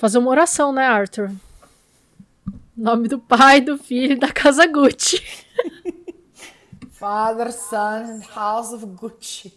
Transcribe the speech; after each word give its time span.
Fazer 0.00 0.16
uma 0.16 0.30
oração, 0.30 0.72
né, 0.72 0.86
Arthur? 0.86 1.30
Nome 2.74 3.06
do 3.06 3.18
pai, 3.18 3.60
do 3.60 3.76
filho 3.76 4.18
da 4.18 4.32
casa 4.32 4.66
Gucci. 4.66 5.22
Father, 6.92 7.52
Son 7.52 7.76
and 8.06 8.22
House 8.34 8.72
of 8.72 8.86
Gucci. 8.86 9.52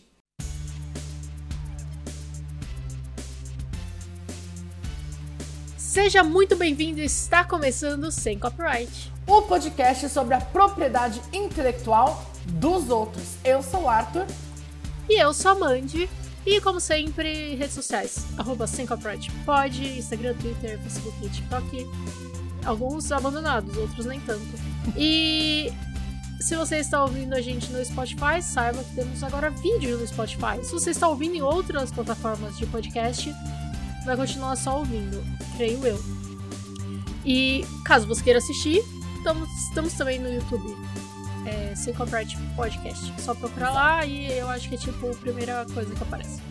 Seja 5.77 6.25
muito 6.25 6.57
bem-vindo, 6.57 6.99
está 6.99 7.45
começando 7.45 8.11
Sem 8.11 8.37
Copyright. 8.37 9.13
O 9.25 9.43
podcast 9.43 10.09
sobre 10.09 10.33
a 10.33 10.41
propriedade 10.41 11.21
intelectual 11.31 12.21
dos 12.47 12.89
outros. 12.89 13.37
Eu 13.45 13.63
sou 13.63 13.83
o 13.83 13.89
Arthur. 13.89 14.25
E 15.07 15.23
eu 15.23 15.33
sou 15.33 15.51
a 15.51 15.55
Mandy. 15.55 16.09
E 16.45 16.59
como 16.59 16.79
sempre, 16.79 17.55
redes 17.55 17.73
sociais. 17.73 18.25
Arroba 18.37 18.65
Pod, 19.45 19.97
Instagram, 19.97 20.33
Twitter, 20.35 20.79
Facebook 20.79 21.29
TikTok. 21.29 21.87
Alguns 22.65 23.11
abandonados, 23.11 23.75
outros 23.77 24.05
nem 24.05 24.19
tanto. 24.21 24.45
E 24.97 25.71
se 26.39 26.55
você 26.55 26.77
está 26.77 27.01
ouvindo 27.01 27.33
a 27.33 27.41
gente 27.41 27.71
no 27.71 27.83
Spotify, 27.83 28.41
saiba 28.41 28.83
que 28.83 28.95
temos 28.95 29.23
agora 29.23 29.49
vídeo 29.49 29.97
no 29.97 30.05
Spotify. 30.05 30.63
Se 30.63 30.73
você 30.73 30.91
está 30.91 31.07
ouvindo 31.07 31.35
em 31.35 31.41
outras 31.41 31.91
plataformas 31.91 32.57
de 32.57 32.65
podcast, 32.65 33.33
vai 34.05 34.17
continuar 34.17 34.57
só 34.57 34.79
ouvindo, 34.79 35.23
creio 35.55 35.85
eu. 35.85 35.99
E 37.25 37.65
caso 37.85 38.05
você 38.05 38.21
queira 38.21 38.39
assistir, 38.39 38.83
estamos, 39.17 39.49
estamos 39.69 39.93
também 39.93 40.19
no 40.19 40.33
YouTube. 40.33 40.75
É, 41.45 41.75
Sem 41.75 41.93
Copyright 41.93 42.37
Podcast. 42.55 43.13
Só 43.21 43.33
procurar 43.35 43.71
lá 43.71 44.05
e 44.05 44.37
eu 44.37 44.49
acho 44.49 44.69
que 44.69 44.75
é 44.75 44.77
tipo 44.77 45.11
a 45.11 45.15
primeira 45.15 45.65
coisa 45.73 45.93
que 45.93 46.03
aparece. 46.03 46.41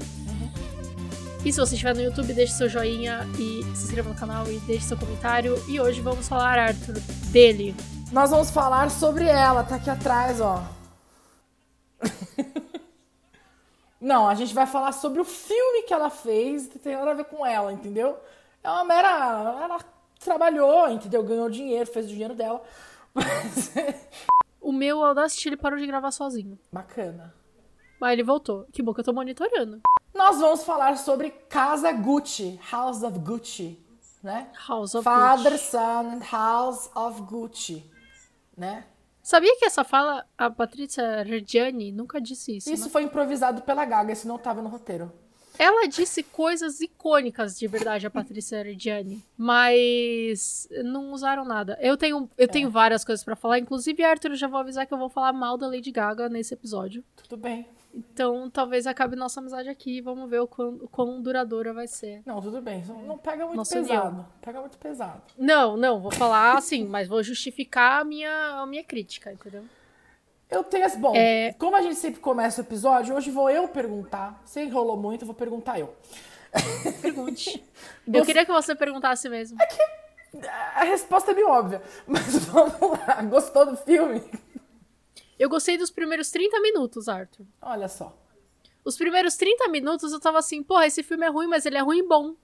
E 1.44 1.52
se 1.52 1.58
você 1.58 1.74
estiver 1.74 1.94
no 1.94 2.02
YouTube, 2.02 2.32
deixe 2.32 2.52
seu 2.52 2.68
joinha 2.68 3.26
e 3.36 3.64
se 3.74 3.84
inscreva 3.84 4.08
no 4.08 4.14
canal 4.14 4.46
e 4.46 4.60
deixe 4.60 4.86
seu 4.86 4.96
comentário. 4.96 5.60
E 5.68 5.80
hoje 5.80 6.00
vamos 6.00 6.28
falar, 6.28 6.56
Arthur, 6.56 6.94
dele. 7.32 7.74
Nós 8.12 8.30
vamos 8.30 8.50
falar 8.50 8.90
sobre 8.90 9.26
ela, 9.26 9.64
tá 9.64 9.74
aqui 9.74 9.90
atrás, 9.90 10.40
ó. 10.40 10.62
Não, 14.00 14.28
a 14.28 14.34
gente 14.34 14.54
vai 14.54 14.66
falar 14.66 14.92
sobre 14.92 15.20
o 15.20 15.24
filme 15.24 15.82
que 15.82 15.92
ela 15.94 16.10
fez, 16.10 16.68
que 16.68 16.78
tem 16.78 16.96
nada 16.96 17.10
a 17.10 17.14
ver 17.14 17.24
com 17.24 17.44
ela, 17.44 17.72
entendeu? 17.72 18.16
É 18.62 18.70
uma 18.70 18.84
mera. 18.84 19.08
Ela 19.62 19.80
trabalhou, 20.20 20.88
entendeu? 20.90 21.24
Ganhou 21.24 21.50
dinheiro, 21.50 21.90
fez 21.90 22.06
o 22.06 22.10
dinheiro 22.10 22.34
dela. 22.34 22.62
Mas... 23.14 23.72
O 24.62 24.72
meu 24.72 25.02
Audacity 25.04 25.48
ele 25.48 25.56
parou 25.56 25.78
de 25.78 25.86
gravar 25.86 26.12
sozinho. 26.12 26.56
Bacana. 26.72 27.34
Mas 28.00 28.12
ele 28.12 28.22
voltou. 28.22 28.64
Que 28.72 28.82
bom 28.82 28.94
que 28.94 29.00
eu 29.00 29.04
tô 29.04 29.12
monitorando. 29.12 29.80
Nós 30.14 30.38
vamos 30.38 30.62
falar 30.64 30.96
sobre 30.96 31.30
Casa 31.30 31.90
Gucci, 31.92 32.58
House 32.70 33.02
of 33.02 33.18
Gucci, 33.18 33.78
né? 34.22 34.50
House 34.68 34.94
of 34.94 35.02
Father, 35.04 35.52
Gucci. 35.52 35.64
Son, 35.70 36.20
House 36.30 36.90
of 36.94 37.22
Gucci, 37.22 37.90
né? 38.56 38.86
Sabia 39.22 39.56
que 39.56 39.64
essa 39.64 39.84
fala, 39.84 40.26
a 40.36 40.50
Patrícia 40.50 41.22
Reggiani 41.22 41.92
nunca 41.92 42.20
disse 42.20 42.56
isso, 42.56 42.72
Isso 42.72 42.84
né? 42.86 42.90
foi 42.90 43.02
improvisado 43.04 43.62
pela 43.62 43.84
Gaga, 43.84 44.12
isso 44.12 44.26
não 44.26 44.36
tava 44.38 44.60
no 44.62 44.68
roteiro. 44.68 45.12
Ela 45.58 45.86
disse 45.86 46.22
coisas 46.22 46.80
icônicas 46.80 47.58
de 47.58 47.66
verdade, 47.66 48.06
a 48.06 48.10
Patrícia 48.10 48.62
Reggiani. 48.62 49.22
Mas 49.36 50.68
não 50.84 51.12
usaram 51.12 51.44
nada. 51.44 51.78
Eu 51.80 51.96
tenho, 51.96 52.28
eu 52.36 52.48
tenho 52.48 52.70
várias 52.70 53.04
coisas 53.04 53.24
pra 53.24 53.36
falar. 53.36 53.58
Inclusive, 53.58 54.02
Arthur, 54.02 54.30
eu 54.30 54.36
já 54.36 54.48
vou 54.48 54.60
avisar 54.60 54.86
que 54.86 54.94
eu 54.94 54.98
vou 54.98 55.08
falar 55.08 55.32
mal 55.32 55.56
da 55.56 55.66
Lady 55.66 55.90
Gaga 55.90 56.28
nesse 56.28 56.54
episódio. 56.54 57.04
Tudo 57.16 57.36
bem. 57.36 57.66
Então, 57.94 58.48
talvez 58.48 58.86
acabe 58.86 59.16
nossa 59.16 59.40
amizade 59.40 59.68
aqui. 59.68 60.00
Vamos 60.00 60.28
ver 60.30 60.40
o 60.40 60.46
quão, 60.46 60.74
o 60.76 60.88
quão 60.88 61.20
duradoura 61.20 61.74
vai 61.74 61.86
ser. 61.86 62.22
Não, 62.24 62.40
tudo 62.40 62.60
bem. 62.62 62.82
Não 62.86 63.02
não 63.02 63.18
pega 63.18 63.44
muito 63.44 63.56
Nossa 63.56 63.74
pesado. 63.74 64.08
união. 64.08 64.26
Pega 64.40 64.60
muito 64.60 64.78
pesado. 64.78 65.22
Não, 65.36 65.76
não, 65.76 66.00
vou 66.00 66.10
falar 66.10 66.56
assim, 66.56 66.86
mas 66.86 67.06
vou 67.06 67.22
justificar 67.22 68.00
a 68.00 68.04
minha, 68.04 68.62
a 68.62 68.66
minha 68.66 68.82
crítica, 68.82 69.32
entendeu? 69.32 69.64
Eu 70.52 70.62
tenho 70.64 70.84
esse. 70.84 70.96
Bom, 70.98 71.12
É. 71.16 71.54
como 71.58 71.74
a 71.76 71.82
gente 71.82 71.96
sempre 71.96 72.20
começa 72.20 72.60
o 72.60 72.64
episódio, 72.64 73.14
hoje 73.14 73.30
vou 73.30 73.48
eu 73.50 73.66
perguntar. 73.68 74.40
Se 74.44 74.60
enrolou 74.60 74.96
muito, 74.96 75.22
eu 75.22 75.26
vou 75.26 75.34
perguntar 75.34 75.78
eu. 75.80 75.94
Pergunte. 77.00 77.64
Eu 78.12 78.24
queria 78.26 78.44
que 78.44 78.52
você 78.52 78.74
perguntasse 78.74 79.26
mesmo. 79.28 79.56
A 80.74 80.84
resposta 80.84 81.30
é 81.30 81.34
meio 81.34 81.48
óbvia, 81.48 81.80
mas 82.06 82.36
vamos 82.46 82.98
lá. 83.06 83.22
Gostou 83.22 83.64
do 83.64 83.76
filme? 83.76 84.22
Eu 85.38 85.48
gostei 85.48 85.78
dos 85.78 85.90
primeiros 85.90 86.30
30 86.30 86.60
minutos, 86.60 87.08
Arthur. 87.08 87.46
Olha 87.60 87.88
só. 87.88 88.14
Os 88.84 88.96
primeiros 88.98 89.34
30 89.36 89.68
minutos 89.68 90.12
eu 90.12 90.20
tava 90.20 90.38
assim, 90.38 90.62
porra, 90.62 90.86
esse 90.86 91.02
filme 91.02 91.24
é 91.24 91.30
ruim, 91.30 91.46
mas 91.46 91.64
ele 91.64 91.78
é 91.78 91.80
ruim 91.80 92.06
bom. 92.06 92.34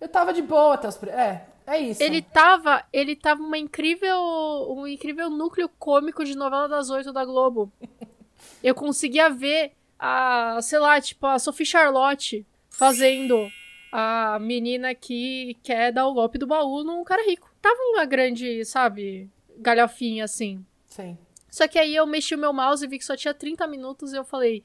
Eu 0.00 0.08
tava 0.08 0.32
de 0.32 0.42
boa 0.42 0.74
até 0.74 0.88
os. 0.88 1.00
É, 1.04 1.46
é 1.66 1.80
isso. 1.80 2.02
Ele 2.02 2.20
tava, 2.20 2.84
ele 2.92 3.16
tava 3.16 3.42
uma 3.42 3.58
incrível, 3.58 4.18
um 4.68 4.86
incrível 4.86 5.30
núcleo 5.30 5.68
cômico 5.78 6.24
de 6.24 6.36
novela 6.36 6.68
das 6.68 6.90
oito 6.90 7.12
da 7.12 7.24
Globo. 7.24 7.72
Eu 8.62 8.74
conseguia 8.74 9.30
ver 9.30 9.72
a, 9.98 10.58
sei 10.62 10.78
lá, 10.78 11.00
tipo, 11.00 11.26
a 11.26 11.38
Sophie 11.38 11.66
Charlotte 11.66 12.46
fazendo 12.68 13.50
a 13.90 14.38
menina 14.40 14.94
que 14.94 15.56
quer 15.62 15.92
dar 15.92 16.06
o 16.06 16.14
golpe 16.14 16.36
do 16.36 16.46
baú 16.46 16.82
num 16.82 17.04
cara 17.04 17.24
rico. 17.24 17.50
Tava 17.62 17.78
uma 17.92 18.04
grande, 18.04 18.64
sabe, 18.64 19.30
galhofinha 19.58 20.24
assim. 20.24 20.64
Sim. 20.88 21.16
Só 21.50 21.68
que 21.68 21.78
aí 21.78 21.94
eu 21.94 22.06
mexi 22.06 22.34
o 22.34 22.38
meu 22.38 22.52
mouse 22.52 22.84
e 22.84 22.88
vi 22.88 22.98
que 22.98 23.04
só 23.04 23.16
tinha 23.16 23.32
30 23.32 23.66
minutos 23.68 24.12
e 24.12 24.16
eu 24.16 24.24
falei, 24.24 24.64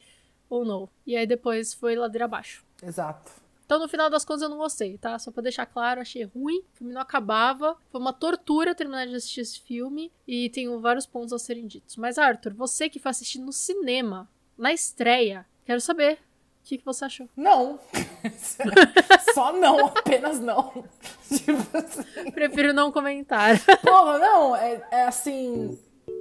oh 0.50 0.66
não. 0.66 0.90
E 1.06 1.16
aí 1.16 1.28
depois 1.28 1.74
foi 1.74 1.96
ladeira 1.96 2.26
abaixo. 2.26 2.66
Exato. 2.82 3.32
Então, 3.70 3.78
no 3.78 3.88
final 3.88 4.10
das 4.10 4.26
contas, 4.26 4.42
eu 4.42 4.50
não 4.50 4.58
gostei, 4.58 4.98
tá? 4.98 5.20
Só 5.20 5.30
pra 5.30 5.44
deixar 5.44 5.64
claro, 5.68 6.02
achei 6.02 6.24
ruim. 6.24 6.58
O 6.74 6.78
filme 6.80 6.92
não 6.92 7.02
acabava. 7.02 7.78
Foi 7.92 8.02
uma 8.02 8.12
tortura 8.12 8.74
terminar 8.74 9.06
de 9.06 9.14
assistir 9.14 9.42
esse 9.42 9.62
filme. 9.62 10.12
E 10.28 10.50
tenho 10.50 10.80
vários 10.80 11.06
pontos 11.06 11.32
a 11.32 11.38
serem 11.38 11.68
ditos. 11.68 11.96
Mas, 11.96 12.18
Arthur, 12.18 12.52
você 12.56 12.90
que 12.90 12.98
foi 12.98 13.12
assistir 13.12 13.38
no 13.38 13.54
cinema, 13.54 14.28
na 14.58 14.74
estreia, 14.74 15.46
quero 15.66 15.80
saber 15.80 16.14
o 16.14 16.18
que, 16.64 16.80
que 16.80 16.84
você 16.84 17.06
achou. 17.06 17.30
Não. 17.38 17.80
Só 19.36 19.54
não, 19.54 19.86
apenas 19.86 20.40
não. 20.40 20.84
Tipo 21.30 21.78
assim. 21.78 22.32
Prefiro 22.32 22.74
não 22.74 22.92
comentar. 22.92 23.56
Porra, 23.86 24.18
não, 24.18 24.56
é, 24.56 24.82
é 24.90 25.04
assim. 25.04 25.78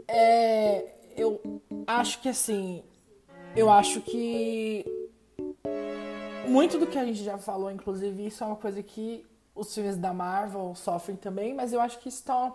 É, 0.07 0.85
eu 1.17 1.41
acho 1.87 2.21
que 2.21 2.29
assim. 2.29 2.85
Eu 3.57 3.71
acho 3.71 4.03
que. 4.03 4.85
Muito 6.49 6.79
do 6.79 6.87
que 6.87 6.99
a 6.99 7.05
gente 7.05 7.23
já 7.23 7.39
falou, 7.39 7.71
inclusive, 7.71 8.27
isso 8.27 8.43
é 8.43 8.47
uma 8.47 8.57
coisa 8.57 8.83
que 8.83 9.25
os 9.55 9.75
filmes 9.75 9.97
da 9.97 10.13
Marvel 10.13 10.75
sofrem 10.75 11.17
também, 11.17 11.53
mas 11.53 11.73
eu 11.73 11.81
acho 11.81 11.99
que 11.99 12.09
isso 12.09 12.25
tá 12.25 12.53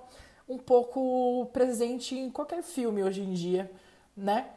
um 0.47 0.57
pouco 0.57 1.45
presente 1.53 2.15
em 2.15 2.29
qualquer 2.29 2.63
filme 2.63 3.03
hoje 3.03 3.21
em 3.21 3.33
dia, 3.33 3.71
né? 4.15 4.47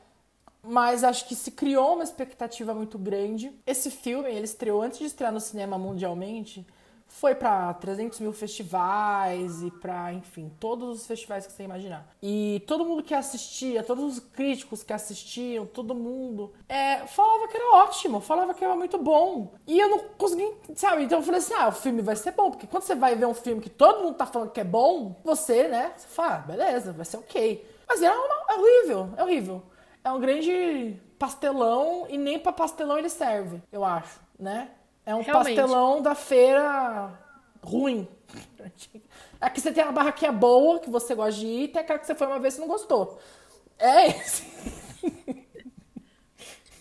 Mas 0.63 1.05
acho 1.05 1.29
que 1.29 1.37
se 1.37 1.51
criou 1.53 1.95
uma 1.95 2.05
expectativa 2.05 2.75
muito 2.75 2.99
grande. 2.99 3.53
Esse 3.67 3.91
filme, 3.91 4.29
ele 4.29 4.45
estreou 4.45 4.83
antes 4.83 4.99
de 4.99 5.05
estrear 5.05 5.33
no 5.33 5.41
cinema 5.41 5.79
mundialmente, 5.79 6.67
foi 7.09 7.35
pra 7.35 7.73
300 7.75 8.21
mil 8.21 8.33
festivais 8.33 9.63
e 9.63 9.71
pra, 9.71 10.13
enfim, 10.13 10.53
todos 10.61 11.01
os 11.01 11.07
festivais 11.07 11.47
que 11.47 11.53
você 11.53 11.63
imaginar. 11.63 12.07
E 12.23 12.63
todo 12.67 12.85
mundo 12.85 13.03
que 13.03 13.15
assistia, 13.15 13.83
todos 13.83 14.05
os 14.05 14.19
críticos 14.21 14.83
que 14.83 14.93
assistiam, 14.93 15.65
todo 15.67 15.95
mundo, 15.95 16.53
é, 16.69 17.07
falava 17.07 17.49
que 17.49 17.57
era 17.57 17.77
ótimo, 17.77 18.21
falava 18.21 18.53
que 18.55 18.65
era 18.65 18.77
muito 18.77 18.99
bom. 18.99 19.55
E 19.67 19.79
eu 19.79 19.89
não 19.89 19.99
consegui, 20.19 20.53
sabe? 20.75 21.05
Então 21.05 21.19
eu 21.19 21.23
falei 21.25 21.39
assim: 21.39 21.55
ah, 21.55 21.69
o 21.69 21.73
filme 21.73 22.03
vai 22.03 22.17
ser 22.17 22.33
bom, 22.33 22.51
porque 22.51 22.67
quando 22.67 22.83
você 22.83 22.95
vai 22.95 23.15
ver 23.15 23.27
um 23.27 23.35
filme 23.35 23.63
que 23.63 23.71
todo 23.71 24.03
mundo 24.03 24.17
tá 24.17 24.27
falando 24.27 24.51
que 24.51 24.61
é 24.61 24.65
bom, 24.65 25.17
você, 25.25 25.69
né, 25.69 25.93
você 25.97 26.09
fala, 26.09 26.35
ah, 26.35 26.39
beleza, 26.39 26.93
vai 26.93 27.05
ser 27.05 27.17
ok. 27.19 27.67
Mas 27.89 28.03
é, 28.03 28.11
uma- 28.11 28.45
é 28.51 28.55
horrível, 28.59 29.11
é 29.17 29.23
horrível. 29.23 29.63
É 30.05 30.11
um 30.13 30.21
grande 30.21 30.97
pastelão 31.19 32.07
e 32.09 32.17
nem 32.19 32.39
pra 32.39 32.53
pastelão 32.53 32.99
ele 32.99 33.09
serve, 33.09 33.63
eu 33.73 33.85
acho, 33.85 34.21
né? 34.39 34.71
É 35.07 35.15
um 35.15 35.21
Realmente. 35.23 35.57
pastelão 35.57 36.03
da 36.03 36.15
feira 36.15 37.17
ruim. 37.63 38.07
Aqui 39.41 39.61
você 39.61 39.73
tem 39.73 39.85
uma 39.85 39.93
barraquinha 39.93 40.33
boa 40.33 40.81
que 40.81 40.91
você 40.91 41.15
gosta 41.15 41.39
de 41.41 41.47
ir, 41.47 41.63
e 41.65 41.69
tem 41.69 41.81
aquela 41.81 41.99
que 41.99 42.07
você 42.07 42.15
foi 42.15 42.27
uma 42.27 42.41
vez 42.41 42.57
e 42.57 42.61
não 42.61 42.67
gostou. 42.69 43.19
É 43.79 44.09
esse. 44.09 44.45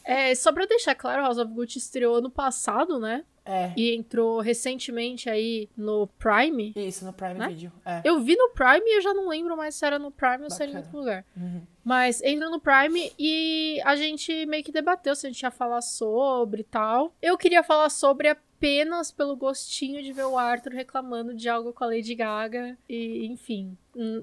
É, 0.07 0.35
só 0.35 0.53
pra 0.53 0.67
deixar 0.67 0.93
claro, 0.93 1.23
House 1.23 1.39
of 1.39 1.51
Gucci 1.51 1.79
estreou 1.79 2.17
ano 2.17 2.29
passado, 2.29 2.99
né? 2.99 3.25
É. 3.43 3.73
E 3.75 3.95
entrou 3.95 4.39
recentemente 4.39 5.27
aí 5.27 5.67
no 5.75 6.05
Prime. 6.19 6.73
Isso, 6.75 7.03
no 7.05 7.11
Prime 7.11 7.33
Né? 7.33 7.47
Video. 7.47 7.71
É. 7.83 8.01
Eu 8.03 8.19
vi 8.19 8.35
no 8.35 8.49
Prime 8.51 8.81
e 8.85 8.97
eu 8.97 9.01
já 9.01 9.15
não 9.15 9.27
lembro 9.27 9.57
mais 9.57 9.73
se 9.73 9.83
era 9.83 9.97
no 9.97 10.11
Prime 10.11 10.43
ou 10.43 10.49
se 10.51 10.61
era 10.61 10.71
em 10.71 10.75
Bacana. 10.75 10.85
outro 10.85 10.99
lugar. 10.99 11.25
Uhum. 11.35 11.61
Mas 11.85 12.19
entra 12.23 12.49
no 12.49 12.59
Prime 12.59 13.13
e 13.17 13.79
a 13.85 13.95
gente 13.95 14.45
meio 14.47 14.63
que 14.63 14.71
debateu 14.71 15.15
se 15.15 15.27
a 15.27 15.29
gente 15.29 15.43
ia 15.43 15.51
falar 15.51 15.81
sobre 15.81 16.61
e 16.61 16.65
tal. 16.65 17.13
Eu 17.21 17.37
queria 17.37 17.61
falar 17.61 17.91
sobre 17.91 18.27
apenas 18.27 19.11
pelo 19.11 19.35
gostinho 19.35 20.01
de 20.01 20.11
ver 20.11 20.25
o 20.25 20.35
Arthur 20.35 20.71
reclamando 20.71 21.35
de 21.35 21.47
algo 21.47 21.71
com 21.71 21.83
a 21.83 21.87
Lady 21.87 22.15
Gaga. 22.15 22.75
E, 22.89 23.27
enfim, 23.27 23.77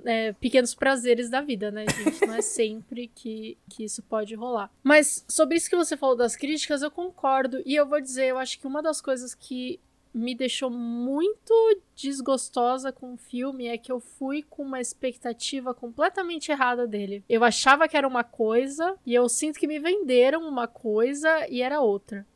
é, 0.04 0.32
pequenos 0.32 0.74
prazeres 0.74 1.30
da 1.30 1.40
vida, 1.40 1.70
né, 1.70 1.84
gente? 1.88 2.26
Não 2.26 2.34
é 2.34 2.42
sempre 2.42 3.06
que, 3.14 3.56
que 3.70 3.84
isso 3.84 4.02
pode 4.02 4.34
rolar. 4.34 4.68
Mas 4.82 5.24
sobre 5.28 5.56
isso 5.56 5.70
que 5.70 5.76
você 5.76 5.96
falou 5.96 6.16
das 6.16 6.34
críticas, 6.34 6.82
eu 6.82 6.90
concordo. 6.90 7.62
E 7.64 7.76
eu 7.76 7.86
vou 7.86 8.00
dizer, 8.00 8.26
eu 8.26 8.38
acho 8.38 8.58
que 8.58 8.66
uma 8.66 8.82
das 8.82 9.00
coisas 9.00 9.36
que 9.36 9.78
me 10.14 10.34
deixou 10.34 10.70
muito 10.70 11.52
desgostosa 11.94 12.92
com 12.92 13.14
o 13.14 13.16
filme 13.16 13.66
é 13.66 13.78
que 13.78 13.90
eu 13.90 14.00
fui 14.00 14.42
com 14.42 14.62
uma 14.62 14.80
expectativa 14.80 15.72
completamente 15.72 16.50
errada 16.50 16.86
dele. 16.86 17.24
Eu 17.28 17.44
achava 17.44 17.88
que 17.88 17.96
era 17.96 18.06
uma 18.06 18.24
coisa 18.24 18.96
e 19.06 19.14
eu 19.14 19.28
sinto 19.28 19.58
que 19.58 19.66
me 19.66 19.78
venderam 19.78 20.46
uma 20.46 20.68
coisa 20.68 21.46
e 21.48 21.62
era 21.62 21.80
outra. 21.80 22.26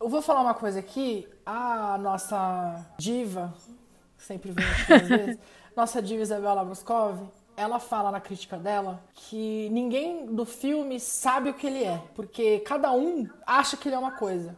Eu 0.00 0.08
vou 0.08 0.20
falar 0.20 0.42
uma 0.42 0.54
coisa 0.54 0.80
aqui. 0.80 1.28
A 1.44 1.96
nossa 1.98 2.84
diva, 2.98 3.54
sempre 4.18 4.50
vem 4.50 4.64
aqui 4.64 4.92
às 4.92 5.08
vezes, 5.08 5.38
nossa 5.76 6.02
diva 6.02 6.22
Isabela 6.22 6.64
Bruscov, 6.64 7.20
ela 7.56 7.78
fala 7.78 8.10
na 8.10 8.20
crítica 8.20 8.58
dela 8.58 9.02
que 9.14 9.68
ninguém 9.70 10.26
do 10.26 10.44
filme 10.44 11.00
sabe 11.00 11.50
o 11.50 11.54
que 11.54 11.66
ele 11.66 11.84
é, 11.84 12.02
porque 12.14 12.60
cada 12.60 12.92
um 12.92 13.26
acha 13.46 13.76
que 13.76 13.88
ele 13.88 13.94
é 13.94 13.98
uma 13.98 14.12
coisa. 14.12 14.54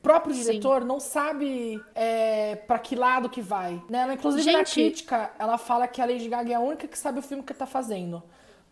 O 0.00 0.02
próprio 0.02 0.34
diretor 0.34 0.80
Sim. 0.80 0.88
não 0.88 0.98
sabe 0.98 1.78
é, 1.94 2.56
para 2.56 2.78
que 2.78 2.96
lado 2.96 3.28
que 3.28 3.42
vai. 3.42 3.82
Né? 3.88 3.98
Ela, 3.98 4.14
inclusive, 4.14 4.42
Gente... 4.42 4.56
na 4.56 4.64
crítica, 4.64 5.30
ela 5.38 5.58
fala 5.58 5.86
que 5.86 6.00
a 6.00 6.06
Lady 6.06 6.26
Gaga 6.26 6.52
é 6.52 6.54
a 6.54 6.60
única 6.60 6.88
que 6.88 6.98
sabe 6.98 7.18
o 7.18 7.22
filme 7.22 7.42
que 7.42 7.52
tá 7.52 7.66
fazendo. 7.66 8.22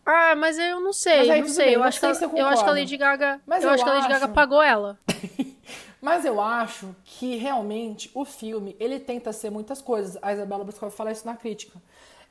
Ah, 0.03 0.33
mas 0.35 0.57
eu 0.57 0.79
não 0.79 0.91
sei, 0.91 1.29
aí, 1.29 1.41
não 1.41 1.47
sei. 1.47 1.65
Bem, 1.65 1.73
eu, 1.75 1.83
acho 1.83 1.99
sei 1.99 2.15
que, 2.15 2.23
eu, 2.23 2.35
eu 2.35 2.47
acho 2.47 2.63
que 2.63 2.69
a 2.69 2.73
Lady 2.73 2.97
Gaga. 2.97 3.39
Mas 3.45 3.63
eu, 3.63 3.69
eu 3.69 3.75
acho 3.75 3.83
que 3.83 3.89
a 3.91 3.93
Lady 3.93 4.07
Gaga 4.07 4.27
pagou 4.29 4.59
ela. 4.59 4.97
mas 6.01 6.25
eu 6.25 6.41
acho 6.41 6.95
que 7.05 7.35
realmente 7.35 8.09
o 8.15 8.25
filme 8.25 8.75
ele 8.79 8.99
tenta 8.99 9.31
ser 9.31 9.51
muitas 9.51 9.83
coisas. 9.83 10.17
A 10.23 10.33
Isabela 10.33 10.63
Boscov 10.63 10.91
fala 10.91 11.11
isso 11.11 11.27
na 11.27 11.35
crítica. 11.35 11.79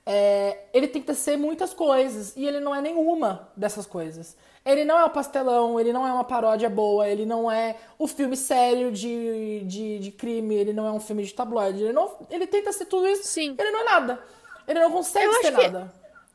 É, 0.05 0.65
ele 0.73 0.89
tenta 0.89 1.15
ser 1.15 1.37
muitas 1.37 1.73
coisas 1.73 2.35
e 2.37 2.45
ele 2.45 2.59
não 2.59 2.75
é 2.75 2.81
nenhuma 2.81 3.49
dessas 3.57 3.87
coisas. 3.87 4.37
Ele 4.69 4.85
não 4.85 4.99
é 4.99 5.05
um 5.07 5.09
pastelão, 5.09 5.81
ele 5.81 5.95
não 5.95 6.07
é 6.07 6.13
uma 6.13 6.25
paródia 6.25 6.69
boa, 6.69 7.09
ele 7.09 7.25
não 7.25 7.51
é 7.51 7.75
o 7.99 8.07
filme 8.07 8.37
sério 8.37 8.93
de, 8.93 9.65
de, 9.65 9.99
de 9.99 10.11
crime, 10.11 10.55
ele 10.55 10.75
não 10.75 10.87
é 10.87 10.93
um 10.93 11.01
filme 11.01 11.25
de 11.25 11.33
tabloide. 11.33 11.85
Ele, 11.85 11.93
não, 11.95 12.15
ele 12.31 12.47
tenta 12.47 12.71
ser 12.71 12.85
tudo 12.85 13.07
isso. 13.07 13.23
Sim. 13.25 13.57
Ele 13.59 13.71
não 13.71 13.81
é 13.81 13.85
nada. 13.85 14.23
Ele 14.67 14.79
não 14.79 14.93
consegue 14.93 15.33
ser 15.37 15.53
nada. 15.53 15.95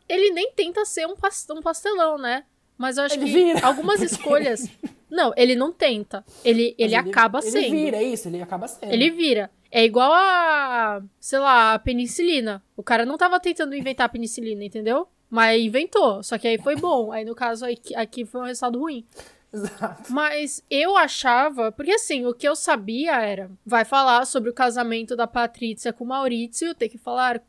Ele 0.10 0.32
nem 0.32 0.52
tenta 0.54 0.84
ser 0.84 1.06
um 1.06 1.16
pastelão, 1.62 2.18
né? 2.18 2.44
Mas 2.76 2.98
eu 2.98 3.04
acho 3.04 3.14
ele 3.14 3.26
que 3.26 3.32
vira. 3.32 3.68
algumas 3.68 4.02
escolhas. 4.02 4.68
Não, 5.12 5.32
ele 5.38 5.56
não 5.56 5.72
tenta. 5.72 6.26
Ele, 6.44 6.64
ele, 6.64 6.76
ele 6.80 6.96
acaba 6.96 7.38
ele 7.38 7.52
sendo. 7.52 7.66
Ele 7.66 7.84
vira, 7.86 7.98
é 7.98 8.04
isso, 8.04 8.28
ele 8.28 8.42
acaba 8.42 8.68
sendo. 8.68 8.92
Ele 8.92 9.12
vira. 9.12 9.52
É 9.72 9.86
igual 9.86 10.12
a, 10.12 11.04
sei 11.20 11.38
lá, 11.38 11.76
a 11.76 11.80
penicilina. 11.80 12.64
O 12.76 12.82
cara 12.82 13.06
não 13.06 13.16
tava 13.16 13.40
tentando 13.40 13.76
inventar 13.76 14.08
a 14.08 14.10
penicilina, 14.10 14.64
entendeu? 14.64 15.08
Mas 15.34 15.64
inventou, 15.64 16.22
só 16.22 16.38
que 16.38 16.48
aí 16.48 16.60
foi 16.60 16.76
bom. 16.76 17.12
Aí 17.12 17.26
no 17.26 17.34
caso 17.34 17.66
aqui, 17.66 17.96
aqui 17.96 18.24
foi 18.24 18.42
um 18.42 18.44
resultado 18.44 18.78
ruim. 18.78 19.04
Exato. 19.52 20.14
Mas 20.14 20.64
eu 20.70 20.96
achava, 20.96 21.72
porque 21.72 21.94
assim, 21.94 22.24
o 22.28 22.36
que 22.36 22.48
eu 22.48 22.56
sabia 22.56 23.20
era, 23.20 23.50
vai 23.66 23.84
falar 23.84 24.24
sobre 24.26 24.52
o 24.52 24.54
casamento 24.54 25.16
da 25.16 25.26
Patrícia 25.26 25.92
com 25.92 26.04
o 26.04 26.08
Maurício, 26.08 26.76
tem 26.76 26.88
que 26.88 27.00
falar. 27.00 27.42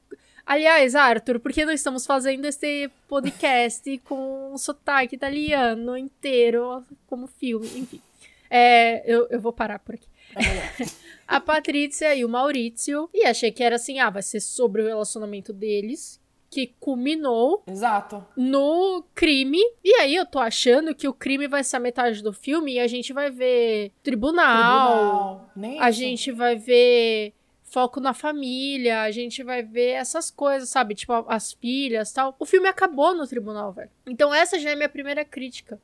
Aliás, 0.46 0.94
Arthur, 0.94 1.38
por 1.38 1.52
que 1.52 1.66
não 1.66 1.74
estamos 1.74 2.06
fazendo 2.06 2.46
esse 2.46 2.90
podcast 3.06 3.98
com 4.08 4.54
um 4.54 4.56
sotaque 4.56 5.14
italiano 5.14 5.94
inteiro, 5.94 6.82
como 7.06 7.26
filme, 7.26 7.66
enfim. 7.76 8.00
É, 8.48 9.02
eu, 9.04 9.26
eu 9.28 9.38
vou 9.38 9.52
parar 9.52 9.78
por 9.78 9.94
aqui. 9.94 10.08
É 10.34 10.86
a 11.28 11.38
Patrícia 11.38 12.14
e 12.14 12.24
o 12.24 12.30
Maurício. 12.30 13.10
E 13.12 13.26
achei 13.26 13.52
que 13.52 13.62
era 13.62 13.76
assim: 13.76 13.98
ah, 13.98 14.08
vai 14.08 14.22
ser 14.22 14.40
sobre 14.40 14.80
o 14.80 14.86
relacionamento 14.86 15.52
deles 15.52 16.23
que 16.54 16.72
culminou 16.78 17.64
Exato. 17.66 18.24
no 18.36 19.04
crime. 19.12 19.58
E 19.82 19.92
aí 19.96 20.14
eu 20.14 20.24
tô 20.24 20.38
achando 20.38 20.94
que 20.94 21.08
o 21.08 21.12
crime 21.12 21.48
vai 21.48 21.64
ser 21.64 21.76
a 21.76 21.80
metade 21.80 22.22
do 22.22 22.32
filme 22.32 22.74
e 22.74 22.80
a 22.80 22.86
gente 22.86 23.12
vai 23.12 23.28
ver 23.28 23.90
tribunal, 24.04 25.50
tribunal. 25.52 25.82
a 25.82 25.90
gente 25.90 26.30
vai 26.30 26.54
ver 26.54 27.34
foco 27.64 27.98
na 27.98 28.14
família, 28.14 29.02
a 29.02 29.10
gente 29.10 29.42
vai 29.42 29.64
ver 29.64 29.90
essas 29.90 30.30
coisas, 30.30 30.68
sabe? 30.68 30.94
Tipo, 30.94 31.24
as 31.28 31.52
filhas 31.52 32.12
tal. 32.12 32.36
O 32.38 32.46
filme 32.46 32.68
acabou 32.68 33.16
no 33.16 33.26
tribunal, 33.26 33.72
velho. 33.72 33.90
Então 34.06 34.32
essa 34.32 34.56
já 34.60 34.70
é 34.70 34.76
minha 34.76 34.88
primeira 34.88 35.24
crítica. 35.24 35.80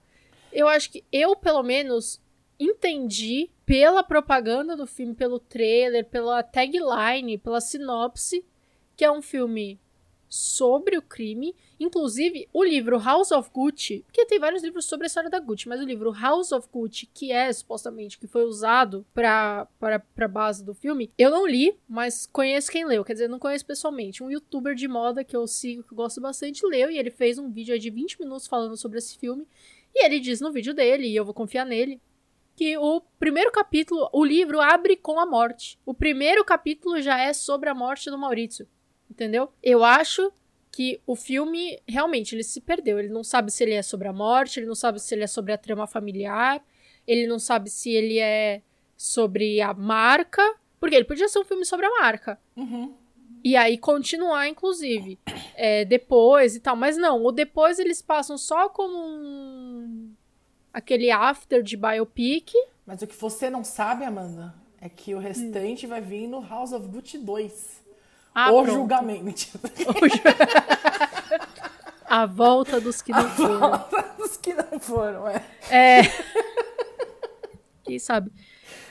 Eu 0.53 0.69
acho 0.69 0.89
que 0.89 1.05
eu, 1.11 1.35
pelo 1.35 1.65
menos, 1.65 2.23
entendi 2.61 3.51
pela 3.67 4.05
propaganda 4.05 4.77
do 4.77 4.87
filme, 4.87 5.15
pelo 5.15 5.41
trailer, 5.41 6.05
pela 6.05 6.45
tagline, 6.45 7.39
pela 7.39 7.61
sinopse, 7.61 8.45
que 8.97 9.05
é 9.05 9.11
um 9.11 9.23
filme 9.23 9.81
sobre 10.31 10.97
o 10.97 11.03
crime. 11.03 11.57
Inclusive, 11.79 12.49
o 12.53 12.63
livro 12.63 12.99
House 12.99 13.33
of 13.33 13.51
Gucci, 13.53 14.05
porque 14.07 14.25
tem 14.25 14.39
vários 14.39 14.63
livros 14.63 14.85
sobre 14.85 15.07
a 15.07 15.09
história 15.09 15.29
da 15.29 15.41
Gucci, 15.41 15.69
mas 15.69 15.81
o 15.81 15.85
livro 15.85 16.13
House 16.13 16.53
of 16.53 16.69
Gucci, 16.73 17.07
que 17.13 17.33
é 17.33 17.53
supostamente 17.53 18.17
que 18.17 18.29
foi 18.29 18.45
usado 18.45 19.05
para 19.13 19.67
para 19.81 20.29
base 20.29 20.65
do 20.65 20.73
filme, 20.73 21.11
eu 21.19 21.31
não 21.31 21.47
li, 21.47 21.77
mas 21.89 22.27
conheço 22.27 22.71
quem 22.71 22.85
leu. 22.85 23.05
Quer 23.05 23.15
dizer, 23.15 23.29
não 23.29 23.39
conheço 23.39 23.67
pessoalmente. 23.67 24.23
Um 24.23 24.31
youtuber 24.31 24.75
de 24.75 24.87
moda 24.87 25.25
que 25.25 25.37
eu 25.37 25.47
sigo, 25.47 25.83
que 25.83 25.93
eu 25.93 25.97
gosto 25.97 26.21
bastante, 26.21 26.65
leu 26.65 26.91
e 26.91 26.99
ele 26.99 27.11
fez 27.11 27.37
um 27.39 27.51
vídeo 27.51 27.77
de 27.77 27.91
20 27.91 28.21
minutos 28.21 28.47
falando 28.47 28.77
sobre 28.77 28.99
esse 28.99 29.19
filme. 29.19 29.47
E 29.93 30.05
ele 30.05 30.21
diz 30.21 30.41
no 30.41 30.53
vídeo 30.53 30.73
dele, 30.73 31.09
e 31.09 31.17
eu 31.17 31.25
vou 31.25 31.35
confiar 31.35 31.67
nele, 31.67 32.01
que 32.55 32.79
o 32.79 33.01
primeiro 33.19 33.51
capítulo, 33.51 34.09
o 34.13 34.25
livro 34.25 34.61
abre 34.61 34.95
com 34.95 35.19
a 35.19 35.27
morte. 35.27 35.79
O 35.85 35.93
primeiro 35.93 36.45
capítulo 36.45 37.01
já 37.01 37.19
é 37.19 37.33
sobre 37.33 37.69
a 37.69 37.75
morte 37.75 38.09
do 38.11 38.19
Maurício 38.19 38.69
entendeu? 39.11 39.51
Eu 39.63 39.85
acho 39.85 40.33
que 40.71 41.01
o 41.07 41.17
filme 41.17 41.81
realmente 41.87 42.35
ele 42.35 42.45
se 42.45 42.61
perdeu. 42.61 42.99
Ele 42.99 43.09
não 43.09 43.25
sabe 43.25 43.51
se 43.51 43.63
ele 43.65 43.75
é 43.75 43.83
sobre 43.83 44.09
a 44.09 44.13
morte, 44.13 44.61
ele 44.61 44.67
não 44.67 44.75
sabe 44.75 45.01
se 45.01 45.15
ele 45.15 45.25
é 45.25 45.27
sobre 45.27 45.53
a 45.53 45.59
trama 45.59 45.87
familiar, 45.87 46.65
ele 47.07 47.27
não 47.27 47.39
sabe 47.39 47.69
se 47.69 47.91
ele 47.91 48.19
é 48.19 48.63
sobre 48.97 49.61
a 49.61 49.75
marca, 49.75 50.43
porque 50.79 50.95
ele 50.95 51.05
podia 51.05 51.29
ser 51.29 51.39
um 51.39 51.45
filme 51.45 51.65
sobre 51.65 51.87
a 51.87 51.91
marca. 52.01 52.39
Uhum. 52.57 52.95
E 53.43 53.57
aí 53.57 53.79
continuar, 53.79 54.49
inclusive, 54.49 55.19
é, 55.55 55.85
depois 55.85 56.55
e 56.55 56.61
tal. 56.61 56.77
Mas 56.77 56.97
não, 56.97 57.25
o 57.25 57.33
depois 57.33 57.79
eles 57.79 58.03
passam 58.03 58.37
só 58.37 58.69
como 58.69 58.97
um... 58.99 60.13
aquele 60.73 61.11
after 61.11 61.63
de 61.63 61.77
biopic. 61.77 62.53
Mas 62.87 63.01
o 63.03 63.07
que 63.07 63.17
você 63.17 63.49
não 63.49 63.65
sabe, 63.65 64.05
Amanda, 64.05 64.55
é 64.81 64.89
que 64.89 65.15
o 65.15 65.19
restante 65.19 65.87
hum. 65.87 65.89
vai 65.89 66.01
vir 66.01 66.27
no 66.27 66.47
House 66.47 66.73
of 66.73 66.87
Gucci 66.89 67.19
2. 67.19 67.80
Ah, 68.35 68.51
o 68.51 68.63
pronto. 68.63 68.73
julgamento. 68.73 69.47
A 72.07 72.27
volta 72.27 72.81
dos 72.81 73.01
que 73.01 73.13
não 73.13 73.21
a 73.21 73.29
foram. 73.29 73.65
A 73.65 73.77
volta 73.77 74.15
dos 74.19 74.37
que 74.37 74.53
não 74.53 74.81
foram, 74.81 75.29
é. 75.29 75.45
É. 75.71 76.01
Quem 77.85 78.01
sabe? 78.01 78.33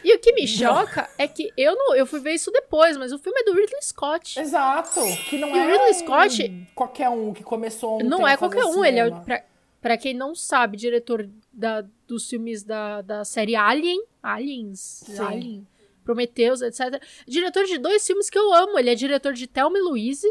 E 0.01 0.15
o 0.15 0.19
que 0.19 0.31
me 0.31 0.47
choca 0.47 1.01
não. 1.01 1.07
é 1.17 1.27
que 1.27 1.51
eu 1.57 1.75
não, 1.75 1.95
eu 1.95 2.05
fui 2.05 2.21
ver 2.21 2.33
isso 2.35 2.49
depois, 2.49 2.95
mas 2.95 3.11
o 3.11 3.19
filme 3.19 3.41
é 3.41 3.43
do 3.43 3.51
Ridley 3.53 3.81
Scott. 3.81 4.39
Exato. 4.39 5.01
Que 5.29 5.37
não 5.37 5.49
e 5.49 5.59
é 5.59 5.65
o 5.65 5.69
Ridley 5.69 5.93
Scott 5.95 6.67
qualquer 6.73 7.09
um 7.09 7.33
que 7.33 7.43
começou 7.43 7.95
ontem 7.95 8.05
Não 8.07 8.25
é 8.25 8.37
qualquer 8.37 8.63
um, 8.63 8.71
cinema. 8.83 8.87
ele 8.87 8.99
é 8.99 9.11
pra, 9.11 9.43
pra 9.81 9.97
quem 9.97 10.13
não 10.13 10.33
sabe, 10.33 10.77
diretor 10.77 11.29
da, 11.51 11.83
dos 12.07 12.29
filmes 12.29 12.63
da, 12.63 13.01
da 13.01 13.25
série 13.25 13.57
Alien, 13.57 14.01
Aliens, 14.23 15.03
Sim. 15.05 15.19
Alien 15.21 15.67
Prometheus, 16.09 16.63
etc. 16.63 16.99
Diretor 17.27 17.65
de 17.65 17.77
dois 17.77 18.05
filmes 18.05 18.31
que 18.31 18.39
eu 18.39 18.51
amo. 18.51 18.79
Ele 18.79 18.89
é 18.89 18.95
diretor 18.95 19.31
de 19.31 19.45
Thelma 19.45 19.77
e 19.77 19.81
Louise, 19.81 20.27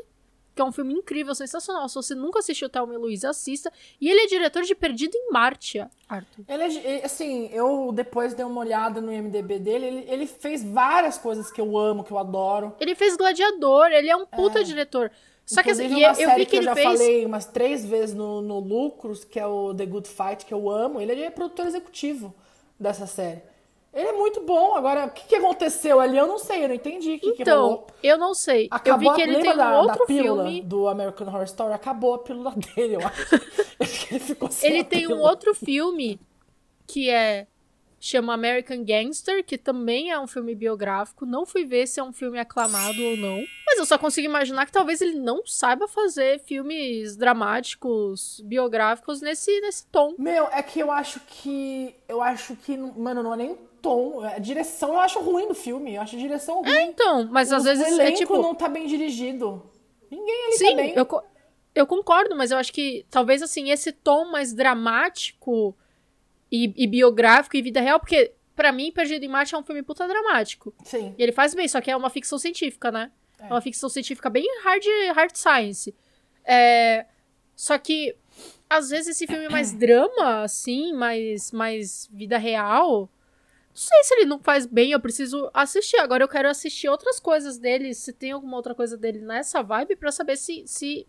que 0.53 0.61
é 0.61 0.65
um 0.65 0.73
filme 0.73 0.93
incrível, 0.93 1.33
sensacional. 1.37 1.89
Se 1.89 1.95
você 1.95 2.17
nunca 2.17 2.41
assistiu 2.41 2.69
Thelma 2.69 2.95
e 2.95 2.97
Louise, 2.97 3.25
assista. 3.25 3.73
E 4.01 4.11
ele 4.11 4.23
é 4.23 4.27
diretor 4.27 4.65
de 4.65 4.75
Perdido 4.75 5.17
em 5.17 5.31
Marte, 5.31 5.81
Arthur. 6.09 6.45
Ele 6.49 6.79
é, 6.79 7.05
assim, 7.05 7.49
eu 7.53 7.93
depois 7.95 8.35
dei 8.35 8.45
uma 8.45 8.61
olhada 8.61 9.01
no 9.01 9.13
IMDB 9.13 9.61
dele, 9.61 9.87
ele, 9.87 10.05
ele 10.09 10.27
fez 10.27 10.65
várias 10.65 11.17
coisas 11.17 11.49
que 11.49 11.61
eu 11.61 11.79
amo, 11.79 12.03
que 12.03 12.11
eu 12.11 12.19
adoro. 12.19 12.75
Ele 12.81 12.97
fez 12.97 13.17
Gladiador, 13.17 13.87
ele 13.93 14.11
é 14.11 14.17
um 14.17 14.27
puta 14.27 14.61
é. 14.61 14.63
diretor. 14.65 15.13
Só 15.47 15.61
Inclusive, 15.61 15.95
que 15.95 16.05
assim, 16.05 16.23
eu 16.25 16.31
vi 16.31 16.45
que, 16.45 16.47
que 16.47 16.57
eu 16.57 16.63
já 16.63 16.75
fez... 16.75 16.87
falei 16.87 17.25
umas 17.25 17.47
três 17.47 17.87
vezes 17.87 18.15
no, 18.17 18.43
no 18.43 18.59
Lucros, 18.59 19.25
que 19.25 19.39
é 19.39 19.47
o 19.47 19.73
The 19.73 19.87
Good 19.87 20.09
Fight, 20.09 20.45
que 20.45 20.53
eu 20.53 20.69
amo. 20.69 21.01
Ele 21.01 21.23
é 21.23 21.31
produtor 21.31 21.67
executivo 21.67 22.35
dessa 22.79 23.07
série. 23.07 23.43
Ele 23.93 24.09
é 24.09 24.13
muito 24.13 24.43
bom. 24.43 24.75
Agora, 24.75 25.07
o 25.07 25.11
que, 25.11 25.27
que 25.27 25.35
aconteceu 25.35 25.99
ali? 25.99 26.17
Eu 26.17 26.27
não 26.27 26.39
sei, 26.39 26.65
eu 26.65 26.69
não 26.69 26.75
entendi 26.75 27.15
o 27.15 27.19
que, 27.21 27.43
então, 27.43 27.85
que 28.01 28.07
eu 28.07 28.19
não 28.19 28.35
sei. 28.35 28.69
Acabou, 28.71 29.11
eu 29.13 29.17
vi 29.17 29.23
que 29.23 29.29
ele 29.31 29.41
tem 29.41 29.53
um 29.53 29.57
da, 29.57 29.81
outro 29.81 29.99
da 29.99 30.05
pílula 30.07 30.45
filme 30.45 30.63
do 30.63 30.89
American 30.89 31.27
Horror 31.27 31.45
Story. 31.45 31.73
Acabou 31.73 32.15
a 32.15 32.19
pílula 32.19 32.53
dele, 32.77 32.97
eu 32.97 33.01
acho. 33.07 33.35
ele 34.11 34.21
ficou 34.21 34.51
sem 34.51 34.71
Ele 34.71 34.85
tem 34.85 35.01
pílula. 35.01 35.21
um 35.21 35.25
outro 35.25 35.55
filme 35.55 36.21
que 36.87 37.09
é 37.11 37.47
chama 38.01 38.35
American 38.35 38.85
Gangster, 38.85 39.45
que 39.45 39.59
também 39.59 40.11
é 40.11 40.19
um 40.19 40.27
filme 40.27 40.55
biográfico. 40.55 41.27
Não 41.27 41.45
fui 41.45 41.65
ver 41.65 41.87
se 41.87 41.99
é 41.99 42.03
um 42.03 42.13
filme 42.13 42.39
aclamado 42.39 43.03
ou 43.03 43.17
não. 43.17 43.43
Mas 43.67 43.79
eu 43.79 43.87
só 43.87 43.99
consigo 43.99 44.27
imaginar 44.27 44.67
que 44.67 44.73
talvez 44.73 45.01
ele 45.01 45.19
não 45.19 45.45
saiba 45.45 45.89
fazer 45.89 46.41
filmes 46.41 47.17
dramáticos, 47.17 48.41
biográficos 48.45 49.21
nesse, 49.21 49.61
nesse 49.61 49.87
tom. 49.87 50.15
Meu, 50.19 50.45
é 50.53 50.63
que 50.63 50.81
eu 50.81 50.91
acho 50.91 51.21
que. 51.27 51.95
Eu 52.09 52.23
acho 52.23 52.55
que. 52.57 52.77
Mano, 52.77 53.23
não 53.23 53.35
é 53.35 53.37
nem 53.37 53.59
tom. 53.83 54.21
A 54.23 54.39
direção 54.39 54.95
eu 54.95 55.01
acho 55.01 55.19
ruim 55.21 55.49
do 55.49 55.55
filme. 55.55 55.95
Eu 55.95 56.03
acho 56.03 56.17
a 56.17 56.19
direção 56.19 56.63
ruim. 56.63 56.71
É, 56.71 56.83
então, 56.85 57.29
mas 57.31 57.51
o, 57.51 57.57
às 57.57 57.65
vezes 57.65 57.85
o 57.85 57.89
elenco 57.89 58.03
é 58.03 58.13
tipo. 58.13 58.37
não 58.39 58.55
tá 58.55 58.69
bem 58.69 58.87
dirigido. 58.87 59.63
Ninguém 60.11 60.47
ali 60.47 60.57
Sim, 60.57 60.71
tá 60.71 60.77
bem. 60.77 60.95
Eu, 60.95 61.23
eu 61.75 61.87
concordo, 61.87 62.37
mas 62.37 62.51
eu 62.51 62.59
acho 62.59 62.73
que 62.73 63.05
talvez 63.11 63.43
assim, 63.43 63.71
esse 63.71 63.93
tom 63.93 64.31
mais 64.31 64.55
dramático 64.55 65.77
e, 66.51 66.73
e 66.77 66.87
biográfico 66.87 67.57
e 67.57 67.63
vida 67.63 67.81
real, 67.81 67.99
porque 68.01 68.33
pra 68.57 68.73
mim, 68.73 68.91
Perdido 68.91 69.25
em 69.25 69.29
Marte 69.29 69.55
é 69.55 69.59
um 69.59 69.63
filme 69.63 69.83
puta 69.83 70.07
dramático. 70.09 70.75
Sim. 70.85 71.15
E 71.17 71.23
ele 71.23 71.33
faz 71.33 71.55
bem, 71.55 71.69
só 71.69 71.81
que 71.81 71.91
é 71.91 71.97
uma 71.97 72.11
ficção 72.11 72.39
científica, 72.39 72.91
né? 72.91 73.13
É, 73.39 73.45
É. 73.45 73.47
uma 73.47 73.61
ficção 73.61 73.89
científica 73.89 74.29
bem 74.29 74.45
hard, 74.65 74.85
hard 75.15 75.37
science. 75.37 75.95
É, 76.45 77.07
só 77.55 77.79
que, 77.79 78.17
às 78.69 78.89
vezes, 78.91 79.09
esse 79.17 79.27
filme 79.27 79.45
é 79.45 79.49
mais 79.49 79.73
drama, 79.79 80.43
assim, 80.43 80.93
mais, 80.93 81.53
mais 81.53 82.09
vida 82.13 82.37
real. 82.39 83.03
Não 83.69 83.77
sei 83.81 84.03
se 84.03 84.15
ele 84.15 84.25
não 84.25 84.41
faz 84.41 84.67
bem, 84.67 84.91
eu 84.91 84.99
preciso 84.99 85.49
assistir. 85.55 85.99
Agora 85.99 86.25
eu 86.25 86.29
quero 86.29 86.49
assistir 86.49 86.89
outras 86.89 87.21
coisas 87.21 87.59
dele, 87.59 87.95
se 87.95 88.13
tem 88.13 88.33
alguma 88.33 88.57
outra 88.57 88.75
coisa 88.75 88.97
dele 88.97 89.21
nessa 89.21 89.63
vibe, 89.63 89.95
pra 89.95 90.11
saber 90.11 90.37
se. 90.37 90.65
se... 90.67 91.07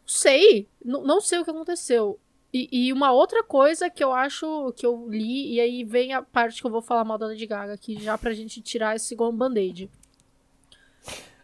Não 0.00 0.08
sei. 0.08 0.68
Não 0.82 1.20
sei 1.20 1.38
o 1.40 1.44
que 1.44 1.50
aconteceu. 1.50 2.18
E, 2.52 2.68
e 2.70 2.92
uma 2.92 3.12
outra 3.12 3.42
coisa 3.42 3.88
que 3.88 4.04
eu 4.04 4.12
acho 4.12 4.72
que 4.76 4.84
eu 4.84 5.08
li, 5.08 5.54
e 5.54 5.60
aí 5.60 5.84
vem 5.84 6.12
a 6.12 6.20
parte 6.20 6.60
que 6.60 6.66
eu 6.66 6.70
vou 6.70 6.82
falar 6.82 7.02
mal 7.02 7.16
da 7.16 7.26
Lady 7.26 7.46
Gaga 7.46 7.72
aqui, 7.72 7.98
já 7.98 8.18
pra 8.18 8.34
gente 8.34 8.60
tirar 8.60 8.94
esse 8.94 9.14
igual 9.14 9.30
um 9.30 9.36
band-aid. 9.36 9.90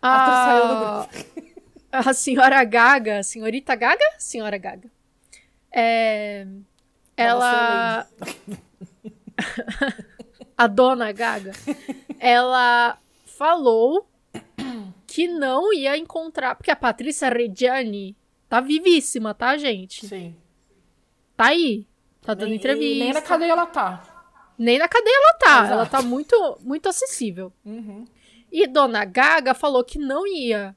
A, 0.03 1.09
a 1.91 2.12
senhora 2.12 2.62
Gaga, 2.65 3.23
senhorita 3.23 3.75
Gaga? 3.75 4.05
Senhora 4.19 4.59
Gaga. 4.59 4.91
É, 5.73 6.47
ela. 7.17 8.07
a 10.57 10.67
dona 10.67 11.11
Gaga. 11.11 11.53
Ela 12.19 12.99
falou 13.25 14.07
que 15.07 15.27
não 15.27 15.73
ia 15.73 15.97
encontrar. 15.97 16.55
Porque 16.55 16.71
a 16.71 16.77
Patrícia 16.77 17.29
Reggiani 17.31 18.17
tá 18.49 18.61
vivíssima, 18.61 19.33
tá, 19.33 19.57
gente? 19.57 20.07
Sim. 20.07 20.37
Tá 21.38 21.47
aí. 21.47 21.87
Tá 22.21 22.35
dando 22.35 22.49
Nem- 22.49 22.59
entrevista. 22.59 23.04
nem 23.04 23.12
na 23.12 23.23
cadeia 23.23 23.52
ela 23.52 23.64
tá. 23.66 24.35
Nem 24.59 24.76
na 24.76 24.88
cadeia 24.88 25.14
ela 25.14 25.38
tá. 25.38 25.59
Exato. 25.61 25.73
Ela 25.73 25.87
tá 25.87 26.02
muito, 26.02 26.59
muito 26.62 26.88
acessível. 26.88 27.52
Uhum. 27.64 28.04
E 28.50 28.66
Dona 28.66 29.04
Gaga 29.04 29.54
falou 29.54 29.85
que 29.85 30.00
não 30.00 30.26
ia 30.26 30.75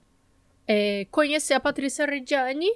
é, 0.68 1.08
conhecer 1.10 1.56
a 1.56 1.60
Patrícia 1.60 2.06
Reggiani, 2.06 2.72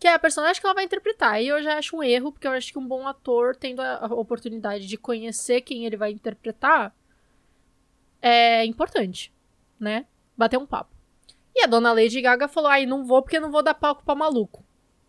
que 0.00 0.08
é 0.08 0.14
a 0.14 0.18
personagem 0.18 0.62
que 0.62 0.66
ela 0.66 0.74
vai 0.74 0.84
interpretar. 0.84 1.42
E 1.42 1.48
eu 1.48 1.62
já 1.62 1.76
acho 1.76 1.94
um 1.94 2.02
erro, 2.02 2.32
porque 2.32 2.46
eu 2.46 2.52
acho 2.52 2.72
que 2.72 2.78
um 2.78 2.88
bom 2.88 3.06
ator, 3.06 3.54
tendo 3.54 3.80
a, 3.82 4.06
oportunidade 4.06 4.86
de 4.86 4.96
conhecer 4.96 5.60
quem 5.60 5.84
ele 5.84 5.96
vai 5.98 6.10
interpretar, 6.10 6.96
é 8.22 8.64
importante, 8.64 9.30
né? 9.78 10.06
Bater 10.34 10.56
um 10.56 10.64
papo. 10.66 10.96
E 11.54 11.64
a 11.64 11.66
Dona 11.66 11.92
Lady 11.92 12.18
Gaga 12.22 12.48
falou: 12.48 12.70
ai, 12.70 12.86
não 12.86 13.04
vou 13.04 13.20
porque 13.20 13.38
não 13.38 13.50
vou 13.50 13.62
dar 13.62 13.74
palco 13.74 14.02
pra 14.02 14.14
maluco. 14.14 14.64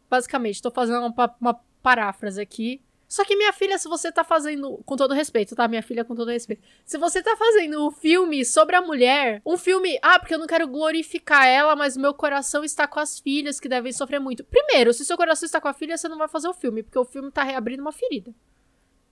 Basicamente, 0.10 0.62
tô 0.62 0.72
fazendo 0.72 1.06
uma, 1.06 1.36
uma 1.40 1.69
paráfrase 1.82 2.42
aqui. 2.42 2.82
Só 3.08 3.26
que, 3.26 3.36
minha 3.36 3.52
filha, 3.52 3.76
se 3.80 3.90
você 3.90 4.12
tá 4.12 4.24
fazendo. 4.24 4.80
Com 4.86 4.96
todo 4.96 5.16
respeito, 5.16 5.56
tá? 5.56 5.68
Minha 5.68 5.82
filha, 5.82 6.06
com 6.06 6.14
todo 6.14 6.30
respeito. 6.30 6.62
Se 6.86 6.96
você 6.98 7.24
tá 7.24 7.36
fazendo 7.36 7.88
um 7.88 7.90
filme 7.90 8.46
sobre 8.46 8.76
a 8.76 8.82
mulher, 8.84 9.42
um 9.44 9.58
filme. 9.58 9.98
Ah, 10.02 10.20
porque 10.20 10.36
eu 10.36 10.38
não 10.38 10.46
quero 10.46 10.68
glorificar 10.68 11.48
ela, 11.48 11.76
mas 11.76 11.98
meu 11.98 12.14
coração 12.14 12.64
está 12.64 12.86
com 12.86 13.00
as 13.00 13.20
filhas 13.20 13.60
que 13.60 13.68
devem 13.68 13.92
sofrer 13.92 14.20
muito. 14.20 14.44
Primeiro, 14.44 14.94
se 14.94 15.04
seu 15.04 15.18
coração 15.18 15.48
está 15.48 15.60
com 15.60 15.68
a 15.68 15.74
filha, 15.74 15.98
você 15.98 16.08
não 16.08 16.20
vai 16.20 16.28
fazer 16.28 16.48
o 16.50 16.54
filme, 16.54 16.84
porque 16.84 17.00
o 17.00 17.04
filme 17.06 17.32
tá 17.32 17.42
reabrindo 17.42 17.82
uma 17.82 17.92
ferida. 17.92 18.32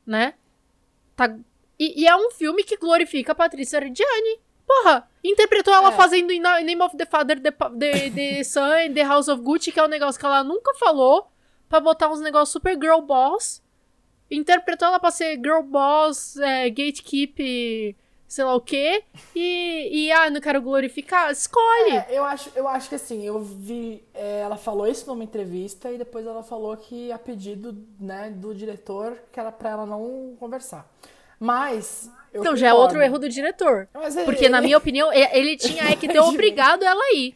Né? 0.05 0.35
Tá... 1.15 1.35
E, 1.79 2.03
e 2.03 2.07
é 2.07 2.15
um 2.15 2.29
filme 2.31 2.63
que 2.63 2.77
glorifica 2.77 3.31
a 3.31 3.35
Patrícia 3.35 3.79
Reggiani. 3.79 4.39
Porra, 4.65 5.09
interpretou 5.23 5.73
ela 5.73 5.89
É. 5.89 5.95
fazendo 5.95 6.31
em 6.31 6.39
Na- 6.39 6.59
Name 6.61 6.81
of 6.81 6.95
the 6.97 7.05
Father, 7.05 7.39
The, 7.41 7.51
the, 7.51 8.09
the 8.11 8.43
Son 8.43 8.93
The 8.93 9.03
House 9.03 9.27
of 9.27 9.41
Gucci, 9.41 9.71
que 9.71 9.79
é 9.79 9.83
um 9.83 9.87
negócio 9.87 10.19
que 10.19 10.25
ela 10.25 10.43
nunca 10.43 10.73
falou, 10.75 11.31
pra 11.69 11.79
botar 11.79 12.09
uns 12.09 12.19
negócios 12.21 12.49
super 12.51 12.73
girl 12.79 13.01
boss. 13.01 13.61
Interpretou 14.29 14.87
ela 14.89 14.99
pra 14.99 15.09
ser 15.11 15.35
girl 15.37 15.61
boss, 15.61 16.35
é, 16.37 16.69
gatekeep, 16.69 17.95
sei 18.27 18.43
lá 18.43 18.55
o 18.55 18.59
quê. 18.61 19.03
E, 19.33 20.05
e, 20.07 20.11
ah, 20.11 20.29
não 20.29 20.41
quero 20.41 20.61
glorificar. 20.61 21.31
Escolhe. 21.31 21.91
É, 21.91 22.07
eu 22.09 22.25
acho, 22.25 22.51
eu 22.55 22.67
acho 22.67 22.89
que 22.89 22.95
assim, 22.95 23.25
eu 23.25 23.39
vi. 23.41 24.03
é, 24.13 24.39
ela 24.41 24.57
falou 24.57 24.85
isso 24.85 25.07
numa 25.07 25.23
entrevista 25.23 25.89
e 25.91 25.97
depois 25.97 26.25
ela 26.25 26.43
falou 26.43 26.75
que 26.75 27.09
a 27.11 27.17
pedido 27.17 27.77
né, 27.99 28.29
do 28.29 28.53
diretor 28.53 29.17
que 29.31 29.39
era 29.39 29.51
pra 29.51 29.69
ela 29.69 29.85
não 29.85 30.35
conversar. 30.39 30.85
Mas. 31.39 32.11
então 32.33 32.55
já 32.55 32.67
é 32.67 32.69
concordo. 32.71 32.95
outro 32.95 33.01
erro 33.01 33.19
do 33.19 33.29
diretor. 33.29 33.87
Ele- 33.95 34.25
Porque, 34.25 34.49
na 34.49 34.59
minha 34.59 34.77
opinião, 34.77 35.13
ele 35.13 35.55
tinha 35.55 35.83
é 35.91 35.95
que 35.95 36.07
ter 36.07 36.19
obrigado 36.19 36.83
ela 36.83 37.01
a 37.01 37.13
ir. 37.13 37.35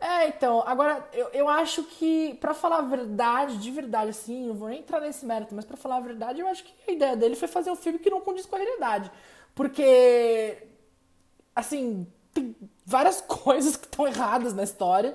É, 0.00 0.28
então, 0.28 0.62
agora, 0.66 1.06
eu, 1.12 1.28
eu 1.34 1.46
acho 1.48 1.82
que, 1.84 2.32
pra 2.40 2.54
falar 2.54 2.78
a 2.78 2.82
verdade, 2.82 3.58
de 3.58 3.70
verdade, 3.70 4.10
assim, 4.10 4.46
não 4.46 4.54
vou 4.54 4.68
nem 4.70 4.78
entrar 4.78 4.98
nesse 5.00 5.26
mérito, 5.26 5.54
mas 5.54 5.64
pra 5.66 5.76
falar 5.76 5.96
a 5.96 6.00
verdade, 6.00 6.40
eu 6.40 6.48
acho 6.48 6.64
que 6.64 6.72
a 6.88 6.92
ideia 6.92 7.14
dele 7.16 7.36
foi 7.36 7.46
fazer 7.48 7.70
um 7.70 7.76
filme 7.76 7.98
que 7.98 8.08
não 8.08 8.20
condiz 8.22 8.46
com 8.46 8.56
a 8.56 8.58
realidade. 8.58 9.10
Porque, 9.54 10.56
assim, 11.54 12.06
tem 12.32 12.56
várias 12.86 13.20
coisas 13.28 13.76
que 13.76 13.84
estão 13.86 14.06
erradas 14.06 14.54
na 14.54 14.62
história. 14.62 15.14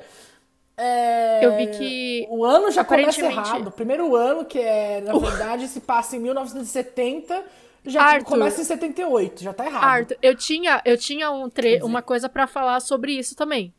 É, 0.77 1.43
Eu 1.45 1.55
vi 1.55 1.67
que, 1.77 2.27
O 2.29 2.43
ano 2.45 2.69
já 2.69 2.83
começa 2.83 3.09
aparentemente- 3.21 3.49
errado. 3.49 3.67
O 3.67 3.71
primeiro 3.71 4.15
ano, 4.15 4.45
que 4.45 4.59
é, 4.59 5.01
na 5.01 5.13
verdade, 5.17 5.67
se 5.67 5.79
passa 5.79 6.15
em 6.15 6.19
1970, 6.19 7.43
já 7.85 8.03
Arthur. 8.03 8.25
começa 8.25 8.61
em 8.61 8.63
78, 8.65 9.41
já 9.41 9.53
tá 9.53 9.65
errado. 9.65 9.83
Arthur, 9.83 10.17
eu 10.21 10.35
tinha, 10.35 10.81
eu 10.85 10.97
tinha 10.97 11.31
um 11.31 11.49
tre 11.49 11.81
uma 11.81 12.01
coisa 12.01 12.27
pra 12.29 12.45
falar 12.45 12.79
sobre 12.81 13.13
isso 13.17 13.35
também. 13.35 13.73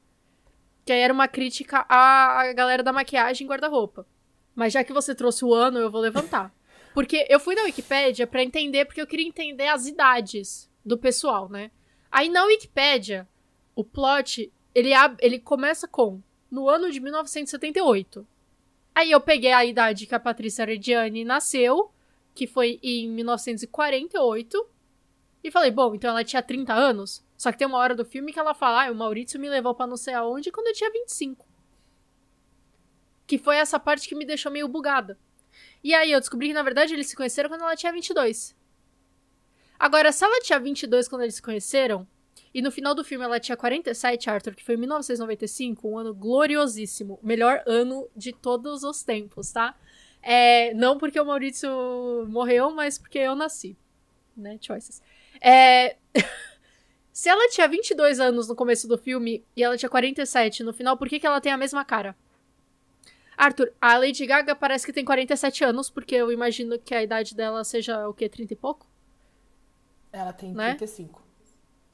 Que 0.87 0.93
aí 0.93 1.01
era 1.01 1.13
uma 1.13 1.29
crítica 1.29 1.85
à, 1.89 2.51
galera 2.55 2.83
da 2.83 2.93
maquiagem 2.93 3.45
e 3.45 3.49
guarda-roupa. 3.51 4.07
Mas 4.55 4.73
já 4.73 4.83
que 4.83 4.93
você 4.93 5.15
trouxe 5.15 5.45
o 5.45 5.53
ano, 5.53 5.79
eu 5.79 5.91
vou 5.91 6.01
levantar. 6.01 6.55
Porque 6.95 7.27
eu 7.29 7.39
fui 7.39 7.55
na 7.55 7.65
Wikipédia 7.65 8.27
pra 8.27 8.43
entender, 8.43 8.87
porque 8.87 9.03
eu 9.03 9.07
queria 9.07 9.27
entender 9.29 9.67
as 9.69 9.87
idades 9.87 10.71
do 10.83 10.97
pessoal, 10.97 11.47
né? 11.47 11.71
Aí 12.11 12.31
na 12.31 12.45
Wikipédia, 12.45 13.29
o 13.75 13.85
plot, 13.85 14.51
ele, 14.75 14.95
ab- 14.95 15.19
ele 15.21 15.39
começa 15.39 15.87
com 15.87 16.23
no 16.51 16.71
ano 16.71 16.91
de 16.91 16.99
1978. 17.01 18.27
Aí 18.95 19.11
eu 19.11 19.21
peguei 19.21 19.53
a 19.53 19.63
idade 19.63 20.07
que 20.07 20.15
a 20.15 20.21
Patrícia 20.21 20.65
Reggiani 20.65 21.23
nasceu, 21.23 21.91
que 22.35 22.47
foi 22.47 22.79
em 22.83 23.11
1948. 23.11 24.67
E 25.45 25.51
falei, 25.51 25.71
bom, 25.71 25.95
então 25.95 26.09
ela 26.11 26.25
tinha 26.25 26.41
30 26.41 26.73
anos. 26.73 27.23
Só 27.37 27.53
que 27.53 27.59
tem 27.59 27.67
uma 27.67 27.79
hora 27.79 27.95
do 27.95 28.05
filme 28.05 28.33
que 28.33 28.39
ela 28.39 28.55
fala, 28.55 28.87
ah, 28.87 28.91
o 28.91 28.95
Maurício 28.95 29.39
me 29.39 29.49
levou 29.49 29.75
pra 29.75 29.87
não 29.87 29.97
sei 29.97 30.15
aonde 30.15 30.51
quando 30.51 30.69
eu 30.69 30.73
tinha 30.73 30.91
25. 30.91 31.47
Que 33.27 33.39
foi 33.39 33.57
essa 33.57 33.79
parte 33.79 34.09
que 34.09 34.15
me 34.15 34.25
deixou 34.25 34.51
meio 34.51 34.69
bugada. 34.69 35.19
E 35.83 35.95
aí 35.95 36.13
eu 36.13 36.21
descobri 36.21 36.49
que, 36.49 36.55
na 36.55 36.63
verdade, 36.63 36.95
eles 36.95 37.09
se 37.09 37.17
conheceram 37.17 37.49
quando 37.49 37.63
ela 37.63 37.77
tinha 37.77 37.93
22. 37.93 38.57
Agora, 39.79 40.11
se 40.13 40.25
ela 40.25 40.41
tinha 40.41 40.59
22 40.59 41.09
quando 41.09 41.23
eles 41.23 41.35
se 41.35 41.43
conheceram, 41.43 42.07
e 42.55 42.63
no 42.63 42.71
final 42.71 42.95
do 42.95 43.05
filme 43.05 43.25
ela 43.25 43.39
tinha 43.39 43.57
47, 43.57 44.31
Arthur, 44.31 44.55
que 44.55 44.65
foi 44.65 44.77
em 44.77 44.79
1995, 44.79 45.89
um 45.89 45.99
ano 45.99 46.15
gloriosíssimo. 46.15 47.19
Melhor 47.23 47.63
ano 47.67 48.09
de 48.17 48.33
todos 48.33 48.83
os 48.83 49.03
tempos, 49.03 49.53
tá? 49.53 49.77
É, 50.23 50.73
não 50.75 50.97
porque 50.97 51.21
o 51.21 51.25
Maurício 51.25 51.69
morreu, 52.29 52.71
mas 52.71 52.99
porque 52.99 53.19
eu 53.19 53.37
nasci. 53.37 53.77
Né? 54.37 54.59
Choices. 54.61 55.03
É... 55.41 55.97
Se 57.17 57.31
ela 57.31 57.49
tinha 57.49 57.67
22 57.67 58.21
anos 58.21 58.47
no 58.47 58.55
começo 58.55 58.87
do 58.87 58.99
filme 58.99 59.43
e 59.57 59.63
ela 59.65 59.75
tinha 59.79 59.89
47 59.89 60.63
no 60.63 60.75
final, 60.75 60.99
por 60.99 61.09
que, 61.09 61.19
que 61.19 61.27
ela 61.27 61.41
tem 61.41 61.51
a 61.51 61.57
mesma 61.57 61.83
cara? 61.83 62.15
Arthur, 63.35 63.73
a 63.81 63.97
Lady 63.97 64.27
Gaga 64.27 64.55
parece 64.55 64.85
que 64.85 64.93
tem 64.93 65.03
47 65.03 65.65
anos, 65.65 65.89
porque 65.89 66.15
eu 66.15 66.31
imagino 66.31 66.79
que 66.79 66.95
a 66.95 67.03
idade 67.03 67.35
dela 67.35 67.65
seja 67.65 68.07
o 68.07 68.13
quê? 68.13 68.29
30 68.29 68.53
e 68.53 68.57
pouco? 68.57 68.87
Ela 70.13 70.31
tem 70.35 70.53
Né? 70.53 70.75
35. 70.75 71.23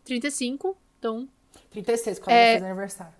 35, 0.04 0.76
então 0.98 1.28
36, 1.70 2.18
quando 2.18 2.32
É. 2.34 2.42
ela 2.42 2.52
fez 2.58 2.64
aniversário. 2.64 3.14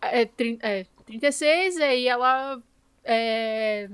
é, 0.00 0.28
é 0.62 0.86
36, 1.06 1.76
e 1.76 1.82
aí 1.82 2.06
ela 2.06 2.62
é, 3.02 3.90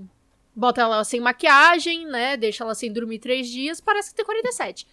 bota 0.54 0.82
ela 0.82 1.02
sem 1.02 1.18
maquiagem, 1.18 2.04
né? 2.06 2.36
Deixa 2.36 2.62
ela 2.62 2.74
sem 2.74 2.92
dormir 2.92 3.20
três 3.20 3.48
dias, 3.48 3.80
parece 3.80 4.10
que 4.10 4.16
tem 4.16 4.24
47. 4.26 4.86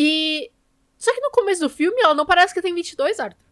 E. 0.00 0.50
Só 0.96 1.12
que 1.12 1.20
no 1.20 1.30
começo 1.30 1.60
do 1.60 1.68
filme 1.68 2.00
ela 2.00 2.14
não 2.14 2.24
parece 2.24 2.54
que 2.54 2.62
tem 2.62 2.74
22, 2.74 3.20
Arthur. 3.20 3.44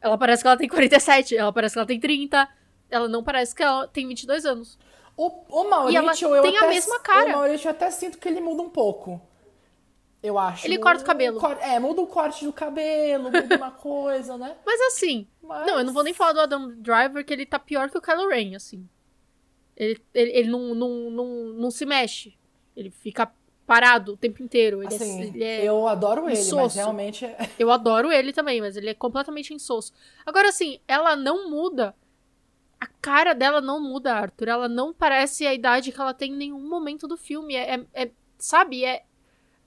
Ela 0.00 0.16
parece 0.16 0.42
que 0.42 0.46
ela 0.46 0.56
tem 0.56 0.68
47, 0.68 1.36
ela 1.36 1.52
parece 1.52 1.74
que 1.74 1.78
ela 1.80 1.86
tem 1.86 1.98
30. 1.98 2.48
Ela 2.88 3.08
não 3.08 3.24
parece 3.24 3.52
que 3.52 3.62
ela 3.62 3.88
tem 3.88 4.06
22 4.06 4.46
anos. 4.46 4.78
O, 5.16 5.28
o 5.48 5.68
Maurício, 5.68 6.26
ela 6.28 6.36
eu 6.36 6.42
tem 6.42 6.56
a 6.56 6.60
até, 6.60 6.68
mesma 6.68 7.00
cara. 7.00 7.30
O 7.30 7.32
Maurício, 7.32 7.66
eu 7.66 7.72
até 7.72 7.90
sinto 7.90 8.18
que 8.18 8.28
ele 8.28 8.40
muda 8.40 8.62
um 8.62 8.70
pouco. 8.70 9.20
Eu 10.22 10.38
acho. 10.38 10.66
Ele 10.66 10.78
corta 10.78 11.02
o 11.02 11.06
cabelo. 11.06 11.40
É, 11.60 11.80
muda 11.80 12.00
o 12.00 12.06
corte 12.06 12.44
do 12.44 12.52
cabelo, 12.52 13.24
muda 13.24 13.56
uma 13.56 13.70
coisa, 13.74 14.38
né? 14.38 14.56
Mas 14.64 14.80
assim, 14.82 15.26
Mas... 15.42 15.66
Não, 15.66 15.78
eu 15.78 15.84
não 15.84 15.92
vou 15.92 16.04
nem 16.04 16.14
falar 16.14 16.32
do 16.32 16.40
Adam 16.40 16.68
Driver, 16.76 17.24
que 17.24 17.32
ele 17.32 17.44
tá 17.44 17.58
pior 17.58 17.90
que 17.90 17.98
o 17.98 18.02
Kylo 18.02 18.28
Ren, 18.28 18.54
assim. 18.54 18.88
Ele, 19.76 20.00
ele, 20.14 20.30
ele 20.30 20.48
não, 20.48 20.74
não, 20.74 21.10
não, 21.10 21.26
não 21.54 21.70
se 21.72 21.84
mexe. 21.84 22.38
Ele 22.76 22.90
fica 22.90 23.32
parado 23.66 24.12
o 24.12 24.16
tempo 24.16 24.42
inteiro. 24.42 24.82
Ele, 24.82 24.92
é- 24.92 24.96
Assim, 24.96 25.22
ele 25.22 25.44
é, 25.44 25.64
eu 25.64 25.86
adoro 25.88 26.28
ele, 26.28 26.52
mas 26.54 26.74
realmente... 26.74 27.24
é- 27.24 27.50
Eu 27.58 27.70
adoro 27.70 28.10
ele 28.12 28.32
também, 28.32 28.60
mas 28.60 28.76
ele 28.76 28.90
é 28.90 28.94
completamente 28.94 29.54
insosso. 29.54 29.92
Agora, 30.26 30.48
assim, 30.48 30.80
ela 30.86 31.16
não 31.16 31.50
muda 31.50 31.94
a 32.82 32.86
cara 33.00 33.32
dela 33.32 33.60
não 33.60 33.80
muda, 33.80 34.12
Arthur. 34.12 34.48
Ela 34.48 34.68
não 34.68 34.92
parece 34.92 35.46
a 35.46 35.54
idade 35.54 35.92
que 35.92 36.00
ela 36.00 36.12
tem 36.12 36.32
em 36.32 36.36
nenhum 36.36 36.68
momento 36.68 37.06
do 37.06 37.16
filme. 37.16 37.54
É, 37.54 37.76
é, 37.76 37.86
é 37.94 38.10
sabe? 38.36 38.84
É... 38.84 39.04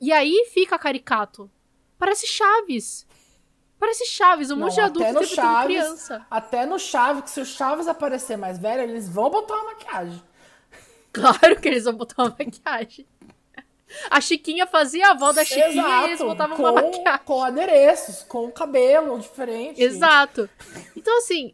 E 0.01 0.11
aí 0.11 0.49
fica 0.53 0.77
caricato. 0.77 1.49
Parece 1.97 2.27
Chaves. 2.27 3.07
Parece 3.79 4.05
Chaves, 4.05 4.51
um 4.51 4.55
Não, 4.57 4.63
monte 4.65 4.75
de 4.75 4.81
adulto 4.81 5.13
no 5.13 5.23
Chaves, 5.23 5.65
criança. 5.77 6.27
Até 6.29 6.65
no 6.65 6.77
Chaves, 6.77 7.23
que 7.23 7.29
se 7.29 7.39
o 7.39 7.45
Chaves 7.45 7.87
aparecer 7.87 8.37
mais 8.37 8.57
velho, 8.57 8.81
eles 8.81 9.07
vão 9.07 9.29
botar 9.29 9.53
uma 9.55 9.73
maquiagem. 9.73 10.21
Claro 11.13 11.61
que 11.61 11.69
eles 11.69 11.85
vão 11.85 11.93
botar 11.93 12.23
uma 12.23 12.35
maquiagem. 12.37 13.07
A 14.09 14.19
Chiquinha 14.21 14.65
fazia 14.67 15.07
a 15.07 15.11
avó 15.11 15.31
da 15.31 15.43
Chiquinha 15.43 15.67
e 15.67 15.69
eles 16.05 16.13
Exato, 16.21 16.25
botavam 16.25 16.55
com, 16.57 16.63
uma 16.63 16.71
maquiagem. 16.73 17.19
com 17.25 17.43
adereços, 17.43 18.23
com 18.23 18.51
cabelo 18.51 19.19
diferente. 19.19 19.81
Exato. 19.81 20.49
Então, 20.95 21.17
assim, 21.17 21.53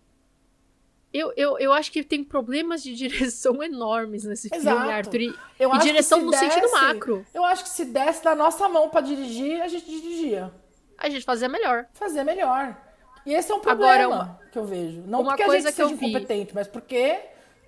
eu, 1.13 1.33
eu, 1.35 1.57
eu 1.59 1.73
acho 1.73 1.91
que 1.91 2.03
tem 2.03 2.23
problemas 2.23 2.81
de 2.81 2.95
direção 2.95 3.61
enormes 3.61 4.23
nesse 4.23 4.49
Exato. 4.53 4.77
filme, 4.77 4.93
Arthur. 4.93 5.21
E, 5.21 5.35
Eu 5.59 5.73
e 5.75 5.79
direção 5.79 6.19
se 6.19 6.25
no 6.25 6.33
sentido 6.33 6.61
desse- 6.61 6.73
macro. 6.73 7.25
Eu 7.33 7.43
acho 7.45 7.63
que 7.63 7.69
se 7.69 7.85
desse 7.85 8.23
da 8.23 8.33
nossa 8.35 8.67
mão 8.69 8.89
pra 8.89 9.01
dirigir, 9.01 9.61
a 9.61 9.67
gente 9.67 9.85
dirigia. 9.85 10.51
A 10.97 11.09
gente 11.09 11.25
fazia 11.25 11.49
melhor. 11.49 11.87
Fazer 11.93 12.23
melhor. 12.23 12.77
E 13.25 13.33
esse 13.33 13.51
é 13.51 13.55
um 13.55 13.57
Agora, 13.59 13.75
problema 13.75 14.07
uma- 14.15 14.39
que 14.51 14.57
eu 14.57 14.65
vejo. 14.65 15.03
Não 15.05 15.21
uma 15.21 15.31
porque 15.31 15.43
coisa 15.45 15.67
a 15.67 15.71
gente 15.71 15.75
que 15.75 15.81
eu 15.81 15.87
seja 15.89 15.99
vi- 15.99 16.05
incompetente, 16.07 16.55
mas 16.55 16.67
porque, 16.67 17.19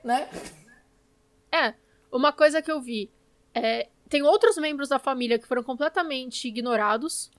né? 0.03 0.27
É, 1.51 1.73
uma 2.11 2.31
coisa 2.31 2.61
que 2.61 2.71
eu 2.71 2.81
vi. 2.81 3.11
É, 3.53 3.87
tem 4.13 4.21
outros 4.23 4.57
membros 4.57 4.89
da 4.89 4.99
família 4.99 5.39
que 5.39 5.47
foram 5.47 5.63
completamente 5.63 6.47
ignorados. 6.47 7.31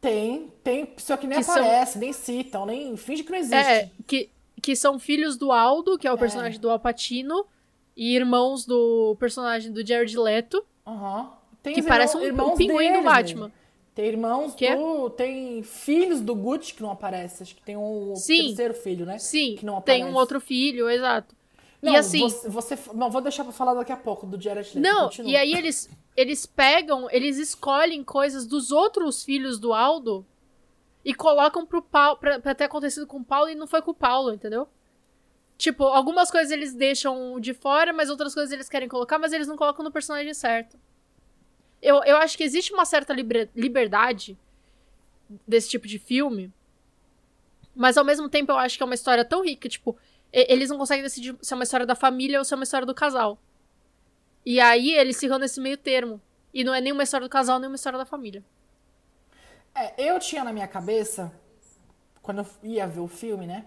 Tem, 0.00 0.50
tem, 0.64 0.88
só 0.96 1.16
que 1.16 1.26
nem 1.26 1.38
Que 1.38 1.44
são- 1.44 1.54
aparece, 1.54 1.98
nem 1.98 2.12
citam, 2.12 2.66
nem 2.66 2.96
finge 2.96 3.22
que 3.22 3.30
não 3.30 3.38
existe. 3.38 3.54
É, 3.56 3.90
que, 4.06 4.30
que 4.60 4.74
são 4.74 4.98
filhos 4.98 5.36
do 5.36 5.52
Aldo, 5.52 5.96
que 5.98 6.08
é 6.08 6.12
o 6.12 6.18
personagem 6.18 6.58
do 6.58 6.70
Alpatino, 6.70 7.44
e 7.96 8.16
irmãos 8.16 8.64
do 8.64 9.14
personagem 9.20 9.70
do 9.70 9.86
Jared 9.86 10.16
Leto, 10.18 10.64
Aham. 10.86 11.30
Tem 11.62 11.74
que 11.74 11.82
parece 11.82 12.16
um, 12.16 12.20
um 12.22 12.56
pinguim 12.56 12.88
do 12.88 12.92
deles, 12.94 13.04
Batman. 13.04 13.46
né? 13.46 13.52
Tem 13.94 14.06
irmãos 14.06 14.54
Que 14.54 14.66
é? 14.66 14.74
do. 14.74 15.10
Tem 15.10 15.62
filhos 15.62 16.20
do 16.20 16.34
Gucci 16.34 16.74
que 16.74 16.82
não 16.82 16.90
aparece. 16.90 17.42
Acho 17.44 17.54
que 17.54 17.62
tem 17.62 17.76
um 17.76 18.16
Sim. 18.16 18.46
terceiro 18.46 18.74
filho, 18.74 19.06
né? 19.06 19.18
Sim, 19.18 19.54
Que 19.56 19.64
não 19.66 19.80
tem 19.80 19.96
aparece. 20.00 20.12
um 20.16 20.18
outro 20.18 20.40
filho, 20.40 20.88
exato. 20.90 21.36
Não, 21.82 21.92
e 21.94 21.96
assim. 21.96 22.20
Você, 22.20 22.48
você- 22.48 22.78
Não, 22.94 23.10
vou 23.10 23.20
deixar 23.20 23.42
pra 23.42 23.52
falar 23.52 23.74
daqui 23.74 23.90
a 23.92 23.96
pouco 23.96 24.24
do 24.26 24.40
Jared 24.40 24.68
Leto. 24.78 24.80
Não, 24.80 25.04
continua. 25.06 25.30
e 25.30 25.36
aí 25.36 25.52
eles, 25.52 25.90
eles 26.16 26.46
pegam, 26.46 27.08
eles 27.10 27.38
escolhem 27.38 28.04
coisas 28.04 28.46
dos 28.46 28.70
outros 28.70 29.24
filhos 29.24 29.58
do 29.58 29.72
Aldo 29.74 30.24
e 31.04 31.12
colocam 31.12 31.66
pro 31.66 31.82
Paulo, 31.82 32.18
pra, 32.18 32.38
pra 32.38 32.54
ter 32.54 32.64
acontecido 32.64 33.06
com 33.06 33.18
o 33.18 33.24
Paulo 33.24 33.48
e 33.50 33.56
não 33.56 33.66
foi 33.66 33.82
com 33.82 33.90
o 33.90 33.94
Paulo, 33.94 34.32
entendeu? 34.32 34.68
Tipo, 35.58 35.84
algumas 35.84 36.30
coisas 36.30 36.50
eles 36.52 36.72
deixam 36.72 37.38
de 37.40 37.52
fora, 37.52 37.92
mas 37.92 38.08
outras 38.08 38.32
coisas 38.32 38.52
eles 38.52 38.68
querem 38.68 38.88
colocar, 38.88 39.18
mas 39.18 39.32
eles 39.32 39.48
não 39.48 39.56
colocam 39.56 39.84
no 39.84 39.90
personagem 39.90 40.32
certo. 40.34 40.78
Eu, 41.80 42.02
eu 42.04 42.16
acho 42.18 42.36
que 42.36 42.44
existe 42.44 42.72
uma 42.72 42.84
certa 42.84 43.12
liber- 43.12 43.50
liberdade 43.56 44.38
desse 45.46 45.68
tipo 45.68 45.88
de 45.88 45.98
filme, 45.98 46.52
mas 47.74 47.96
ao 47.96 48.04
mesmo 48.04 48.28
tempo 48.28 48.52
eu 48.52 48.56
acho 48.58 48.76
que 48.76 48.82
é 48.82 48.86
uma 48.86 48.94
história 48.94 49.24
tão 49.24 49.42
rica, 49.44 49.68
tipo, 49.68 49.96
eles 50.32 50.70
não 50.70 50.78
conseguem 50.78 51.02
decidir 51.02 51.36
se 51.40 51.52
é 51.52 51.56
uma 51.56 51.64
história 51.64 51.86
da 51.86 51.94
família 51.94 52.38
ou 52.38 52.44
se 52.44 52.54
é 52.54 52.56
uma 52.56 52.64
história 52.64 52.86
do 52.86 52.94
casal. 52.94 53.38
E 54.44 54.58
aí 54.60 54.92
eles 54.92 55.18
ficam 55.18 55.38
nesse 55.38 55.60
meio 55.60 55.76
termo. 55.76 56.20
E 56.52 56.64
não 56.64 56.74
é 56.74 56.80
nem 56.80 56.92
uma 56.92 57.02
história 57.02 57.26
do 57.26 57.30
casal, 57.30 57.58
nem 57.58 57.68
uma 57.68 57.76
história 57.76 57.98
da 57.98 58.04
família. 58.04 58.44
É, 59.74 60.10
eu 60.10 60.18
tinha 60.18 60.44
na 60.44 60.52
minha 60.52 60.66
cabeça, 60.68 61.32
quando 62.20 62.40
eu 62.40 62.46
ia 62.62 62.86
ver 62.86 63.00
o 63.00 63.08
filme, 63.08 63.46
né? 63.46 63.66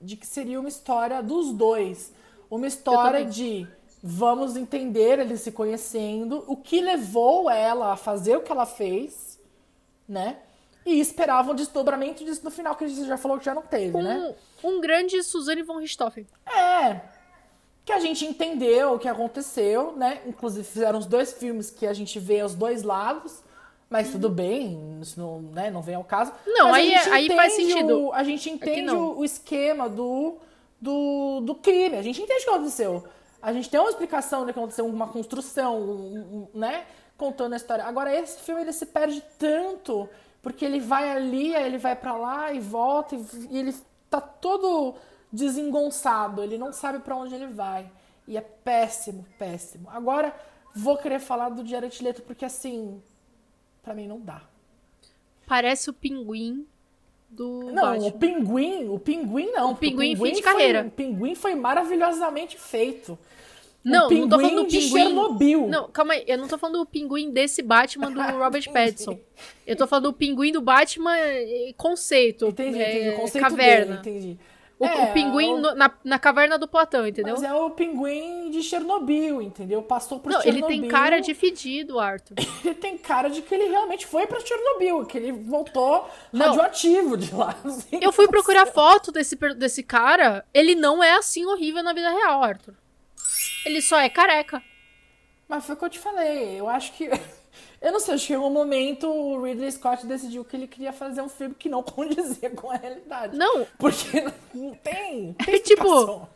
De 0.00 0.16
que 0.16 0.26
seria 0.26 0.60
uma 0.60 0.68
história 0.68 1.22
dos 1.22 1.52
dois. 1.52 2.12
Uma 2.48 2.66
história 2.66 3.24
de 3.24 3.66
vamos 4.02 4.56
entender 4.56 5.18
eles 5.18 5.40
se 5.40 5.50
conhecendo, 5.50 6.44
o 6.46 6.56
que 6.56 6.80
levou 6.80 7.50
ela 7.50 7.92
a 7.92 7.96
fazer 7.96 8.36
o 8.36 8.40
que 8.40 8.52
ela 8.52 8.66
fez, 8.66 9.40
né? 10.08 10.38
E 10.86 11.00
esperavam 11.00 11.52
um 11.52 11.56
desdobramento 11.56 12.24
disso 12.24 12.42
no 12.44 12.50
final, 12.50 12.76
que 12.76 12.84
a 12.84 12.88
gente 12.88 13.04
já 13.06 13.16
falou 13.16 13.38
que 13.38 13.44
já 13.44 13.54
não 13.54 13.62
teve, 13.62 14.00
né? 14.00 14.34
Um, 14.62 14.76
um 14.76 14.80
grande 14.80 15.20
Suzanne 15.22 15.62
von 15.62 15.78
Richthofen. 15.78 16.26
É. 16.46 17.00
Que 17.84 17.92
a 17.92 17.98
gente 17.98 18.24
entendeu 18.24 18.94
o 18.94 18.98
que 18.98 19.08
aconteceu, 19.08 19.92
né? 19.96 20.20
Inclusive 20.26 20.64
fizeram 20.64 20.98
os 20.98 21.06
dois 21.06 21.32
filmes 21.32 21.70
que 21.70 21.86
a 21.86 21.92
gente 21.92 22.18
vê 22.20 22.42
os 22.42 22.54
dois 22.54 22.82
lados. 22.84 23.42
Mas 23.88 24.10
tudo 24.10 24.28
bem, 24.28 24.98
isso 25.00 25.18
não, 25.20 25.40
né, 25.40 25.70
não 25.70 25.80
vem 25.80 25.94
ao 25.94 26.02
caso. 26.02 26.32
Não, 26.44 26.70
Mas 26.72 26.84
aí 26.86 26.92
é- 26.92 27.08
aí 27.12 27.28
faz 27.36 27.52
entende 27.54 27.72
sentido. 27.72 28.00
o- 28.06 28.12
a 28.12 28.24
gente 28.24 28.50
entende 28.50 28.82
não. 28.82 29.10
o, 29.10 29.18
o 29.18 29.24
esquema 29.24 29.88
do, 29.88 30.38
do, 30.80 31.40
do 31.42 31.54
crime. 31.54 31.96
A 31.96 32.02
gente 32.02 32.20
entende 32.20 32.40
o 32.40 32.44
que 32.44 32.50
aconteceu. 32.50 33.04
A 33.40 33.52
gente 33.52 33.70
tem 33.70 33.78
uma 33.78 33.88
explicação 33.88 34.40
do 34.40 34.52
que 34.52 34.58
aconteceu, 34.58 34.84
uma 34.86 35.06
construção, 35.06 35.80
um- 35.80 36.48
um- 36.52 36.58
né? 36.58 36.84
Contando 37.16 37.52
a 37.52 37.56
história. 37.56 37.84
Agora, 37.84 38.12
esse 38.12 38.40
filme 38.40 38.60
ele 38.62 38.72
se 38.72 38.86
perde 38.86 39.22
tanto, 39.38 40.08
porque 40.42 40.64
ele 40.64 40.80
vai 40.80 41.10
ali, 41.10 41.54
aí 41.54 41.66
ele 41.66 41.78
vai 41.78 41.94
pra 41.96 42.16
lá 42.16 42.52
e 42.52 42.60
volta, 42.60 43.14
e, 43.16 43.58
ele 43.58 43.74
tá 44.08 44.20
todo 44.20 44.94
desengonçado, 45.32 46.42
ele 46.42 46.56
não 46.58 46.72
sabe 46.72 46.98
pra 47.00 47.16
onde 47.16 47.34
ele 47.34 47.46
vai. 47.48 47.90
E 48.28 48.36
é 48.36 48.40
péssimo, 48.40 49.24
péssimo. 49.38 49.88
Agora, 49.90 50.34
vou 50.74 50.96
querer 50.96 51.20
falar 51.20 51.48
do 51.50 51.64
Jared 51.66 52.02
Leto, 52.02 52.22
porque 52.22 52.44
assim, 52.44 53.00
pra 53.82 53.94
mim 53.94 54.06
não 54.08 54.20
dá. 54.20 54.42
Parece 55.46 55.88
o 55.90 55.92
pinguim 55.92 56.66
do 57.28 57.70
Não, 57.72 57.82
Batman. 57.82 58.06
o 58.08 58.12
pinguim, 58.12 58.88
o 58.88 58.98
pinguim 58.98 59.50
não. 59.52 59.74
porque 59.74 59.90
pinguim 59.90 60.16
fim 60.16 60.22
de 60.32 60.42
foi- 60.42 60.42
carreira. 60.42 60.84
O 60.86 60.90
pinguim 60.90 61.34
foi 61.34 61.54
maravilhosamente 61.54 62.58
feito. 62.58 63.16
Não, 63.90 64.10
não 64.10 64.28
tô 64.28 64.36
falando 64.40 64.48
pinguim 64.48 64.54
do 64.64 64.66
de 64.68 64.78
pinguim. 64.78 64.90
Chernobyl. 65.02 65.66
Não, 65.68 65.88
calma 65.90 66.14
aí. 66.14 66.24
Eu 66.26 66.38
não 66.38 66.48
tô 66.48 66.58
falando 66.58 66.78
do 66.80 66.86
pinguim 66.86 67.30
desse 67.30 67.62
Batman 67.62 68.10
do 68.10 68.20
Robert 68.38 68.64
Pattinson. 68.72 69.18
Eu 69.66 69.76
tô 69.76 69.86
falando 69.86 70.04
do 70.04 70.12
pinguim 70.12 70.50
do 70.52 70.60
Batman 70.60 71.16
eh, 71.16 71.72
conceito. 71.76 72.46
Entendi, 72.48 72.82
é, 72.82 72.90
entendi. 72.98 73.08
O 73.10 73.20
conceito 73.20 73.44
caverna. 73.44 73.96
dele, 73.96 73.98
entendi. 74.20 74.38
O, 74.78 74.84
É, 74.84 75.04
o 75.04 75.12
pinguim 75.14 75.54
o- 75.54 75.58
no- 75.58 75.74
na, 75.74 75.90
na 76.04 76.18
caverna 76.18 76.58
do 76.58 76.68
Platão, 76.68 77.06
entendeu? 77.06 77.32
Mas 77.34 77.42
é 77.42 77.54
o 77.54 77.70
pinguim 77.70 78.50
de 78.50 78.62
Chernobyl, 78.62 79.40
entendeu? 79.40 79.80
Passou 79.82 80.18
por 80.20 80.30
Não, 80.30 80.40
ele 80.42 80.52
Chernobyl. 80.52 80.80
tem 80.82 80.88
cara 80.90 81.18
de 81.20 81.32
fedido, 81.32 81.98
Arthur. 81.98 82.34
Ele 82.62 82.74
tem 82.74 82.98
cara 82.98 83.30
de 83.30 83.40
que 83.40 83.54
ele 83.54 83.68
realmente 83.68 84.06
foi 84.06 84.26
pra 84.26 84.38
Chernobyl, 84.40 85.06
que 85.06 85.16
ele 85.16 85.32
voltou 85.32 86.06
Não. 86.30 86.46
radioativo 86.48 87.16
de 87.16 87.34
lá. 87.34 87.56
Sei 87.88 88.00
Eu 88.04 88.12
fui 88.12 88.28
procurar 88.28 88.66
foto 88.66 89.10
desse, 89.10 89.34
desse 89.56 89.82
cara, 89.82 90.44
ele 90.52 90.74
não 90.74 91.02
é 91.02 91.12
assim 91.16 91.46
horrível 91.46 91.82
na 91.82 91.94
vida 91.94 92.10
real, 92.10 92.42
Arthur. 92.42 92.74
Ele 93.66 93.82
só 93.82 93.98
é 93.98 94.08
careca. 94.08 94.62
Mas 95.48 95.66
foi 95.66 95.74
o 95.74 95.78
que 95.78 95.84
eu 95.84 95.90
te 95.90 95.98
falei. 95.98 96.58
Eu 96.60 96.68
acho 96.68 96.92
que. 96.94 97.08
Eu 97.80 97.92
não 97.92 98.00
sei, 98.00 98.14
acho 98.14 98.26
que 98.26 98.32
em 98.32 98.36
algum 98.36 98.50
momento 98.50 99.06
o 99.08 99.42
Ridley 99.42 99.70
Scott 99.70 100.06
decidiu 100.06 100.44
que 100.44 100.56
ele 100.56 100.66
queria 100.66 100.92
fazer 100.92 101.20
um 101.22 101.28
filme 101.28 101.54
que 101.54 101.68
não 101.68 101.82
condizia 101.84 102.50
com 102.50 102.70
a 102.70 102.76
realidade. 102.76 103.36
Não, 103.36 103.66
Porque 103.78 104.20
não 104.54 104.74
tem. 104.74 105.32
tem 105.34 105.54
É 105.54 105.58
tipo- 105.58 106.28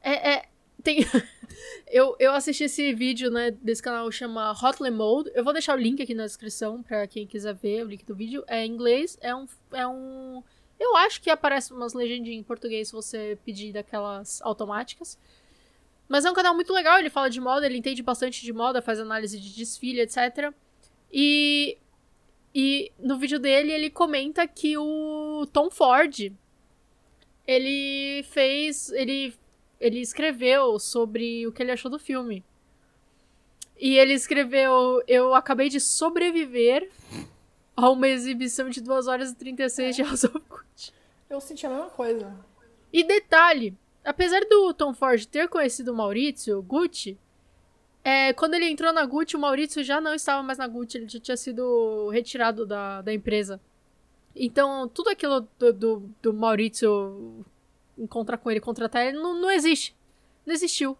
é. 0.00 0.32
é- 0.34 0.44
tem. 0.82 0.98
eu, 1.86 2.16
eu 2.18 2.32
assisti 2.32 2.64
esse 2.64 2.92
vídeo, 2.92 3.30
né, 3.30 3.50
desse 3.52 3.82
canal 3.82 4.10
chama 4.10 4.52
Hotly 4.52 4.90
Mode. 4.90 5.30
Eu 5.34 5.44
vou 5.44 5.52
deixar 5.52 5.74
o 5.76 5.80
link 5.80 6.02
aqui 6.02 6.14
na 6.14 6.24
descrição 6.24 6.82
pra 6.82 7.06
quem 7.06 7.26
quiser 7.26 7.54
ver 7.54 7.84
o 7.84 7.88
link 7.88 8.04
do 8.04 8.14
vídeo. 8.14 8.44
É 8.48 8.64
em 8.64 8.70
inglês, 8.72 9.16
é 9.20 9.34
um. 9.34 9.46
É 9.72 9.86
um 9.86 10.42
eu 10.78 10.96
acho 10.96 11.20
que 11.22 11.30
aparece 11.30 11.72
umas 11.72 11.94
legendinhas 11.94 12.40
em 12.40 12.42
português 12.42 12.88
se 12.88 12.92
você 12.94 13.38
pedir 13.44 13.72
daquelas 13.72 14.42
automáticas. 14.42 15.16
Mas 16.12 16.26
é 16.26 16.30
um 16.30 16.34
canal 16.34 16.54
muito 16.54 16.74
legal, 16.74 16.98
ele 16.98 17.08
fala 17.08 17.30
de 17.30 17.40
moda, 17.40 17.64
ele 17.64 17.78
entende 17.78 18.02
bastante 18.02 18.42
de 18.42 18.52
moda, 18.52 18.82
faz 18.82 19.00
análise 19.00 19.40
de 19.40 19.56
desfile, 19.56 20.02
etc. 20.02 20.52
E, 21.10 21.78
e 22.54 22.92
no 22.98 23.16
vídeo 23.16 23.38
dele 23.38 23.72
ele 23.72 23.88
comenta 23.88 24.46
que 24.46 24.76
o 24.76 25.46
Tom 25.50 25.70
Ford 25.70 26.30
ele 27.46 28.22
fez. 28.24 28.90
Ele, 28.90 29.34
ele 29.80 30.00
escreveu 30.00 30.78
sobre 30.78 31.46
o 31.46 31.52
que 31.52 31.62
ele 31.62 31.72
achou 31.72 31.90
do 31.90 31.98
filme. 31.98 32.44
E 33.78 33.96
ele 33.96 34.12
escreveu: 34.12 35.02
Eu 35.08 35.34
acabei 35.34 35.70
de 35.70 35.80
sobreviver 35.80 36.90
a 37.74 37.88
uma 37.88 38.06
exibição 38.06 38.68
de 38.68 38.82
2 38.82 39.08
horas 39.08 39.30
e 39.30 39.34
36 39.34 39.96
de 39.96 40.02
House 40.02 40.24
of 40.24 40.38
Gucci. 40.46 40.92
Eu 41.30 41.40
senti 41.40 41.64
a 41.64 41.70
mesma 41.70 41.88
coisa. 41.88 42.36
E 42.92 43.02
detalhe, 43.02 43.74
apesar 44.04 44.40
do 44.48 44.72
Tom 44.74 44.94
Ford 44.94 45.24
ter 45.26 45.48
conhecido 45.48 45.92
o 45.92 45.96
Maurício, 45.96 46.62
Gucci, 46.62 47.18
é, 48.04 48.32
quando 48.32 48.54
ele 48.54 48.68
entrou 48.68 48.92
na 48.92 49.04
Gucci, 49.06 49.36
o 49.36 49.40
Maurício 49.40 49.82
já 49.84 50.00
não 50.00 50.14
estava 50.14 50.42
mais 50.42 50.58
na 50.58 50.66
Gucci, 50.66 50.98
ele 50.98 51.08
já 51.08 51.20
tinha 51.20 51.36
sido 51.36 52.08
retirado 52.10 52.66
da, 52.66 53.00
da 53.02 53.12
empresa. 53.12 53.60
Então, 54.34 54.88
tudo 54.88 55.10
aquilo 55.10 55.46
do, 55.58 55.72
do, 55.72 56.10
do 56.20 56.34
Maurício 56.34 57.44
encontrar 57.96 58.38
com 58.38 58.50
ele, 58.50 58.60
contratar 58.60 59.06
ele, 59.06 59.18
não, 59.18 59.40
não 59.40 59.50
existe. 59.50 59.94
Não 60.44 60.52
existiu. 60.54 60.96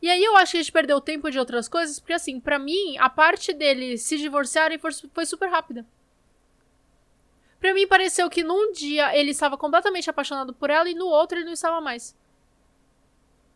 E 0.00 0.08
aí 0.08 0.22
eu 0.22 0.36
acho 0.36 0.52
que 0.52 0.58
a 0.58 0.62
gente 0.62 0.72
perdeu 0.72 1.00
tempo 1.00 1.30
de 1.30 1.38
outras 1.38 1.68
coisas, 1.68 1.98
porque 1.98 2.12
assim, 2.12 2.38
pra 2.38 2.58
mim, 2.58 2.96
a 2.98 3.10
parte 3.10 3.52
deles 3.52 4.02
se 4.02 4.16
divorciarem 4.16 4.78
foi, 4.78 4.92
foi 4.92 5.26
super 5.26 5.50
rápida. 5.50 5.84
Pra 7.60 7.74
mim 7.74 7.86
pareceu 7.88 8.28
que 8.30 8.44
num 8.44 8.72
dia 8.72 9.16
ele 9.16 9.32
estava 9.32 9.56
completamente 9.58 10.08
apaixonado 10.08 10.52
por 10.54 10.70
ela 10.70 10.88
e 10.88 10.94
no 10.94 11.06
outro 11.06 11.36
ele 11.38 11.44
não 11.44 11.52
estava 11.52 11.80
mais. 11.80 12.14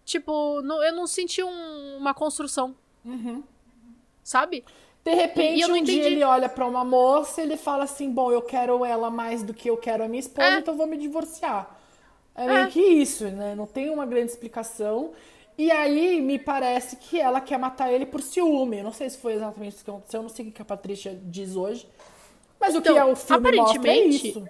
Tipo, 0.05 0.59
eu 0.83 0.93
não 0.95 1.07
senti 1.07 1.43
um- 1.43 1.97
uma 1.99 2.12
construção. 2.12 2.75
Sabe? 4.23 4.65
De 5.05 5.15
repente, 5.15 5.61
E 5.61 5.65
um 5.65 5.73
dia 5.83 5.97
entendi. 5.97 5.99
ele 6.15 6.25
olha 6.25 6.49
pra 6.49 6.65
uma 6.67 6.85
moça 6.85 7.41
e 7.41 7.45
ele 7.45 7.57
fala 7.57 7.85
assim: 7.85 8.11
Bom, 8.11 8.31
eu 8.31 8.41
quero 8.43 8.85
ela 8.85 9.11
mais 9.11 9.43
do 9.43 9.53
que 9.53 9.69
eu 9.69 9.77
quero 9.77 10.05
a 10.05 10.09
minha 10.09 10.21
esposa, 10.21 10.49
É. 10.49 10.59
então 10.59 10.75
eu 10.75 10.79
vou 10.79 10.87
me 10.87 10.97
divorciar. 10.97 11.77
É 12.35 12.45
É. 12.45 12.49
meio 12.49 12.69
que 12.69 12.81
isso, 12.81 13.25
né? 13.29 13.55
Não 13.55 13.67
tem 13.67 13.91
uma 13.91 14.07
grande 14.07 14.31
explicação. 14.31 15.12
E 15.59 15.71
aí 15.71 16.21
me 16.21 16.38
parece 16.38 16.97
que 16.97 17.21
ela 17.21 17.41
quer 17.41 17.59
matar 17.59 17.93
ele 17.93 18.07
por 18.07 18.23
ciúme. 18.23 18.79
Eu 18.79 18.85
não 18.85 18.93
sei 18.93 19.11
se 19.11 19.19
foi 19.19 19.35
exatamente 19.35 19.75
isso 19.75 19.85
que 19.85 19.91
aconteceu, 19.91 20.19
eu 20.21 20.23
não 20.23 20.31
sei 20.31 20.49
o 20.49 20.53
que 20.53 20.62
a 20.62 20.65
Patrícia 20.65 21.19
diz 21.25 21.57
hoje. 21.57 21.87
Mas 22.62 22.77
o 22.77 22.81
que 22.81 22.88
Então, 22.88 22.96
é 22.96 23.05
o 23.05 23.16
filme 23.16 23.35
é 23.35 23.61
aparentemente, 23.61 24.29
isso. 24.29 24.48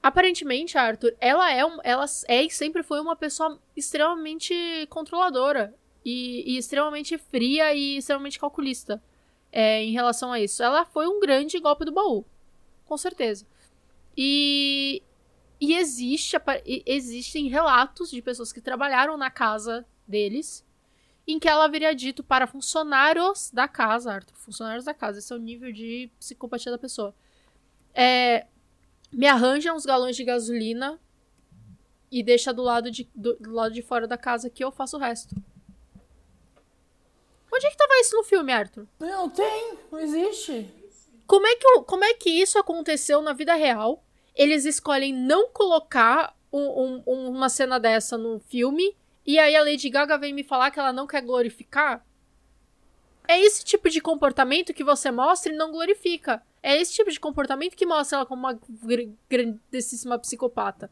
Aparentemente, 0.00 0.78
Arthur, 0.78 1.12
ela 1.20 1.52
é, 1.52 1.66
um, 1.66 1.78
ela 1.82 2.04
é 2.28 2.44
e 2.44 2.50
sempre 2.50 2.84
foi 2.84 3.00
uma 3.00 3.16
pessoa 3.16 3.60
extremamente 3.76 4.54
controladora 4.88 5.74
e, 6.04 6.54
e 6.54 6.56
extremamente 6.56 7.18
fria 7.18 7.74
e 7.74 7.96
extremamente 7.96 8.38
calculista 8.38 9.02
é, 9.50 9.82
em 9.82 9.90
relação 9.90 10.32
a 10.32 10.38
isso. 10.38 10.62
Ela 10.62 10.84
foi 10.84 11.08
um 11.08 11.18
grande 11.18 11.58
golpe 11.58 11.84
do 11.84 11.90
baú, 11.90 12.24
com 12.84 12.96
certeza. 12.96 13.44
E, 14.16 15.02
e 15.60 15.74
existe, 15.74 16.36
e- 16.64 16.84
existem 16.86 17.48
relatos 17.48 18.08
de 18.08 18.22
pessoas 18.22 18.52
que 18.52 18.60
trabalharam 18.60 19.16
na 19.16 19.30
casa 19.30 19.84
deles 20.06 20.64
em 21.26 21.38
que 21.38 21.48
ela 21.48 21.64
haveria 21.64 21.94
dito 21.94 22.22
para 22.22 22.46
funcionários 22.46 23.50
da 23.50 23.66
casa, 23.68 24.12
Arthur, 24.12 24.34
funcionários 24.36 24.84
da 24.84 24.94
casa, 24.94 25.18
esse 25.18 25.32
é 25.32 25.36
o 25.36 25.38
nível 25.38 25.72
de 25.72 26.10
psicopatia 26.18 26.70
da 26.72 26.78
pessoa. 26.78 27.14
É, 27.94 28.46
me 29.12 29.26
arranja 29.26 29.72
uns 29.72 29.84
galões 29.84 30.16
de 30.16 30.24
gasolina 30.24 30.98
e 32.10 32.22
deixa 32.22 32.52
do 32.52 32.62
lado 32.62 32.90
de, 32.90 33.08
do, 33.14 33.34
do 33.36 33.52
lado 33.52 33.72
de 33.74 33.82
fora 33.82 34.06
da 34.06 34.16
casa 34.18 34.48
que 34.50 34.62
eu 34.64 34.70
faço 34.70 34.96
o 34.96 35.00
resto. 35.00 35.34
Onde 37.54 37.66
é 37.66 37.70
que 37.70 37.76
tava 37.76 38.00
isso 38.00 38.16
no 38.16 38.24
filme, 38.24 38.52
Arthur? 38.52 38.86
Não 38.98 39.28
tem, 39.28 39.74
não 39.90 39.98
existe. 40.00 40.66
Como 41.26 41.46
é 41.46 41.54
que, 41.56 41.80
como 41.82 42.04
é 42.04 42.14
que 42.14 42.30
isso 42.30 42.58
aconteceu 42.58 43.20
na 43.22 43.32
vida 43.32 43.54
real? 43.54 44.02
Eles 44.34 44.64
escolhem 44.64 45.12
não 45.12 45.48
colocar 45.50 46.34
um- 46.52 47.02
um- 47.06 47.28
uma 47.30 47.48
cena 47.48 47.78
dessa 47.78 48.16
no 48.16 48.38
filme 48.40 48.96
e 49.26 49.38
aí 49.38 49.54
a 49.54 49.62
Lady 49.62 49.88
Gaga 49.90 50.16
vem 50.18 50.32
me 50.32 50.42
falar 50.42 50.70
que 50.70 50.80
ela 50.80 50.92
não 50.92 51.06
quer 51.06 51.22
glorificar? 51.22 52.04
É 53.28 53.40
esse 53.40 53.64
tipo 53.64 53.88
de 53.88 54.00
comportamento 54.00 54.74
que 54.74 54.84
você 54.84 55.10
mostra 55.10 55.52
e 55.52 55.56
não 55.56 55.70
glorifica. 55.70 56.42
É 56.62 56.80
esse 56.80 56.92
tipo 56.92 57.10
de 57.10 57.18
comportamento 57.18 57.74
que 57.76 57.86
mostra 57.86 58.18
ela 58.18 58.26
como 58.26 58.40
uma 58.42 58.52
gr- 58.52 59.10
grandíssima 59.28 60.18
psicopata. 60.18 60.90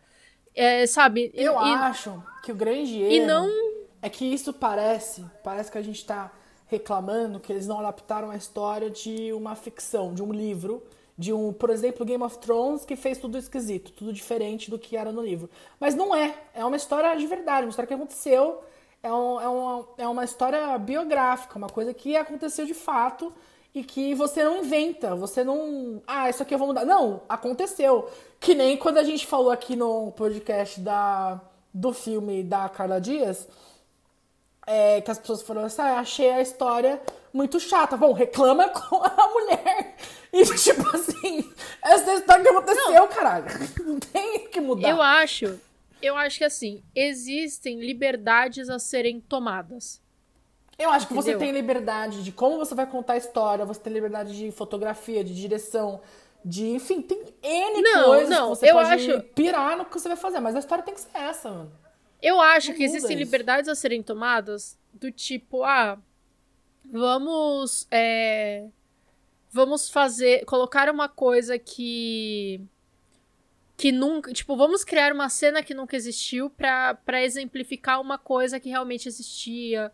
É, 0.54 0.86
sabe? 0.86 1.30
Eu 1.34 1.54
e, 1.54 1.74
acho 1.74 2.22
que 2.42 2.50
o 2.50 2.54
grande 2.54 3.00
erro 3.00 3.12
e 3.12 3.20
não. 3.20 3.48
é 4.02 4.08
que 4.08 4.24
isso 4.24 4.52
parece, 4.52 5.24
parece 5.44 5.70
que 5.70 5.78
a 5.78 5.82
gente 5.82 6.04
tá 6.04 6.32
reclamando 6.66 7.40
que 7.40 7.52
eles 7.52 7.66
não 7.66 7.80
adaptaram 7.80 8.30
a 8.30 8.36
história 8.36 8.88
de 8.90 9.32
uma 9.32 9.54
ficção, 9.56 10.14
de 10.14 10.22
um 10.22 10.32
livro, 10.32 10.82
de 11.18 11.32
um, 11.32 11.52
por 11.52 11.68
exemplo, 11.70 12.06
Game 12.06 12.22
of 12.22 12.38
Thrones, 12.38 12.84
que 12.84 12.96
fez 12.96 13.18
tudo 13.18 13.36
esquisito, 13.36 13.92
tudo 13.92 14.12
diferente 14.12 14.70
do 14.70 14.78
que 14.78 14.96
era 14.96 15.12
no 15.12 15.20
livro. 15.22 15.50
Mas 15.78 15.94
não 15.94 16.14
é, 16.14 16.34
é 16.54 16.64
uma 16.64 16.76
história 16.76 17.14
de 17.16 17.26
verdade, 17.26 17.66
uma 17.66 17.70
história 17.70 17.88
que 17.88 17.94
aconteceu, 17.94 18.60
é, 19.02 19.12
um- 19.12 19.40
é 19.40 19.48
uma, 19.48 19.88
é 19.98 20.08
uma 20.08 20.24
história 20.24 20.76
biográfica, 20.78 21.56
uma 21.58 21.68
coisa 21.68 21.92
que 21.94 22.16
aconteceu 22.16 22.66
de 22.66 22.74
fato 22.74 23.32
e 23.74 23.82
que 23.84 24.14
você 24.14 24.42
não 24.42 24.58
inventa, 24.58 25.14
você 25.14 25.44
não. 25.44 26.02
Ah, 26.06 26.28
isso 26.28 26.42
aqui 26.42 26.52
eu 26.54 26.58
vou 26.58 26.68
mudar. 26.68 26.84
Não, 26.84 27.22
aconteceu. 27.28 28.08
Que 28.40 28.54
nem 28.54 28.76
quando 28.76 28.98
a 28.98 29.04
gente 29.04 29.26
falou 29.26 29.50
aqui 29.50 29.76
no 29.76 30.10
podcast 30.12 30.80
da, 30.80 31.40
do 31.72 31.92
filme 31.92 32.42
da 32.42 32.68
Carla 32.68 33.00
Dias, 33.00 33.46
é, 34.66 35.00
que 35.00 35.10
as 35.10 35.18
pessoas 35.18 35.42
falaram 35.42 35.66
assim, 35.66 35.82
ah, 35.82 35.98
achei 36.00 36.30
a 36.30 36.40
história 36.40 37.00
muito 37.32 37.58
chata. 37.60 37.96
Bom, 37.96 38.12
reclama 38.12 38.68
com 38.70 38.96
a 38.96 39.28
mulher. 39.28 39.96
E 40.32 40.44
tipo 40.44 40.86
assim, 40.94 41.52
essa 41.82 42.14
história 42.14 42.42
que 42.42 42.48
aconteceu, 42.50 43.06
caralho. 43.08 43.46
Não 43.84 43.98
tem 43.98 44.46
que 44.48 44.60
mudar. 44.60 44.88
Eu 44.88 45.00
acho. 45.02 45.58
Eu 46.02 46.16
acho 46.16 46.38
que 46.38 46.44
assim, 46.44 46.82
existem 46.94 47.80
liberdades 47.80 48.68
a 48.70 48.78
serem 48.78 49.20
tomadas. 49.20 50.00
Eu 50.78 50.88
acho 50.90 51.06
que 51.08 51.12
você 51.14 51.30
Entendeu? 51.32 51.46
tem 51.48 51.52
liberdade 51.60 52.24
de 52.24 52.32
como 52.32 52.56
você 52.58 52.74
vai 52.74 52.86
contar 52.86 53.12
a 53.12 53.16
história, 53.18 53.66
você 53.66 53.80
tem 53.80 53.92
liberdade 53.92 54.34
de 54.36 54.50
fotografia, 54.50 55.22
de 55.22 55.34
direção, 55.34 56.00
de. 56.42 56.66
Enfim, 56.70 57.02
tem 57.02 57.22
N 57.42 57.82
Não, 57.82 58.04
coisas 58.06 58.28
não, 58.30 58.50
que 58.52 58.56
você 58.56 58.70
eu 58.70 58.74
pode 58.76 58.90
acho- 58.94 59.22
pirar 59.34 59.76
no 59.76 59.84
que 59.84 59.92
você 59.92 60.08
vai 60.08 60.16
fazer, 60.16 60.40
mas 60.40 60.56
a 60.56 60.58
história 60.58 60.82
tem 60.82 60.94
que 60.94 61.00
ser 61.02 61.10
essa, 61.18 61.50
mano. 61.50 61.72
Eu 62.22 62.40
acho 62.40 62.68
Não 62.70 62.76
que 62.76 62.82
existem 62.84 63.10
isso. 63.16 63.24
liberdades 63.24 63.68
a 63.68 63.74
serem 63.74 64.02
tomadas 64.02 64.78
do 64.94 65.10
tipo, 65.12 65.64
ah, 65.64 65.98
vamos. 66.84 67.86
é, 67.90 68.66
vamos 69.50 69.90
fazer. 69.90 70.44
Colocar 70.46 70.88
uma 70.90 71.08
coisa 71.08 71.58
que. 71.58 72.60
Que 73.80 73.90
nunca. 73.90 74.30
Tipo, 74.32 74.56
vamos 74.56 74.84
criar 74.84 75.10
uma 75.10 75.30
cena 75.30 75.62
que 75.62 75.72
nunca 75.72 75.96
existiu 75.96 76.50
pra, 76.50 76.92
pra 76.94 77.22
exemplificar 77.22 77.98
uma 77.98 78.18
coisa 78.18 78.60
que 78.60 78.68
realmente 78.68 79.08
existia. 79.08 79.90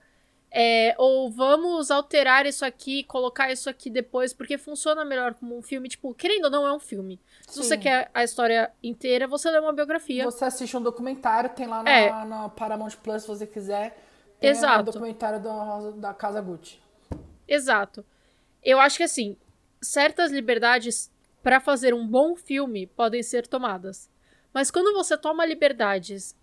É, 0.51 0.95
ou 0.99 1.31
vamos 1.31 1.91
alterar 1.91 2.47
isso 2.47 2.65
aqui, 2.65 3.05
colocar 3.05 3.53
isso 3.53 3.69
aqui 3.71 3.89
depois, 3.89 4.33
porque 4.33 4.59
funciona 4.59 5.05
melhor 5.05 5.35
como 5.35 5.57
um 5.57 5.63
filme. 5.63 5.89
Tipo, 5.89 6.13
querendo 6.15 6.47
ou 6.47 6.51
não, 6.51 6.67
é 6.67 6.73
um 6.73 6.81
filme. 6.81 7.21
Se 7.47 7.59
você 7.63 7.75
Sim. 7.77 7.81
quer 7.81 8.11
a 8.13 8.25
história 8.25 8.73
inteira, 8.83 9.29
você 9.29 9.51
lê 9.53 9.59
uma 9.61 9.73
biografia. 9.73 10.25
Você 10.25 10.45
assiste 10.45 10.77
um 10.77 10.83
documentário, 10.83 11.51
tem 11.51 11.67
lá 11.69 11.83
na, 11.85 11.91
É. 11.91 12.25
na 12.25 12.49
Paramount 12.49 12.97
Plus 13.05 13.23
se 13.23 13.29
você 13.29 13.47
quiser. 13.47 13.97
Tem 14.41 14.51
Exato. 14.51 14.81
o 14.81 14.93
documentário 14.93 15.41
do- 15.41 15.93
da 16.01 16.13
Casa 16.13 16.41
Gucci. 16.41 16.81
Exato. 17.47 18.05
Eu 18.65 18.81
acho 18.81 18.97
que 18.97 19.05
assim, 19.05 19.37
certas 19.81 20.33
liberdades 20.33 21.09
pra 21.47 21.61
fazer 21.61 21.95
um 21.95 22.05
bom 22.05 22.35
filme 22.35 22.89
podem 22.89 23.23
ser 23.23 23.47
tomadas. 23.47 24.11
Mas 24.53 24.69
quando 24.69 24.93
você 24.93 25.17
toma 25.17 25.47
liberdades 25.47 26.35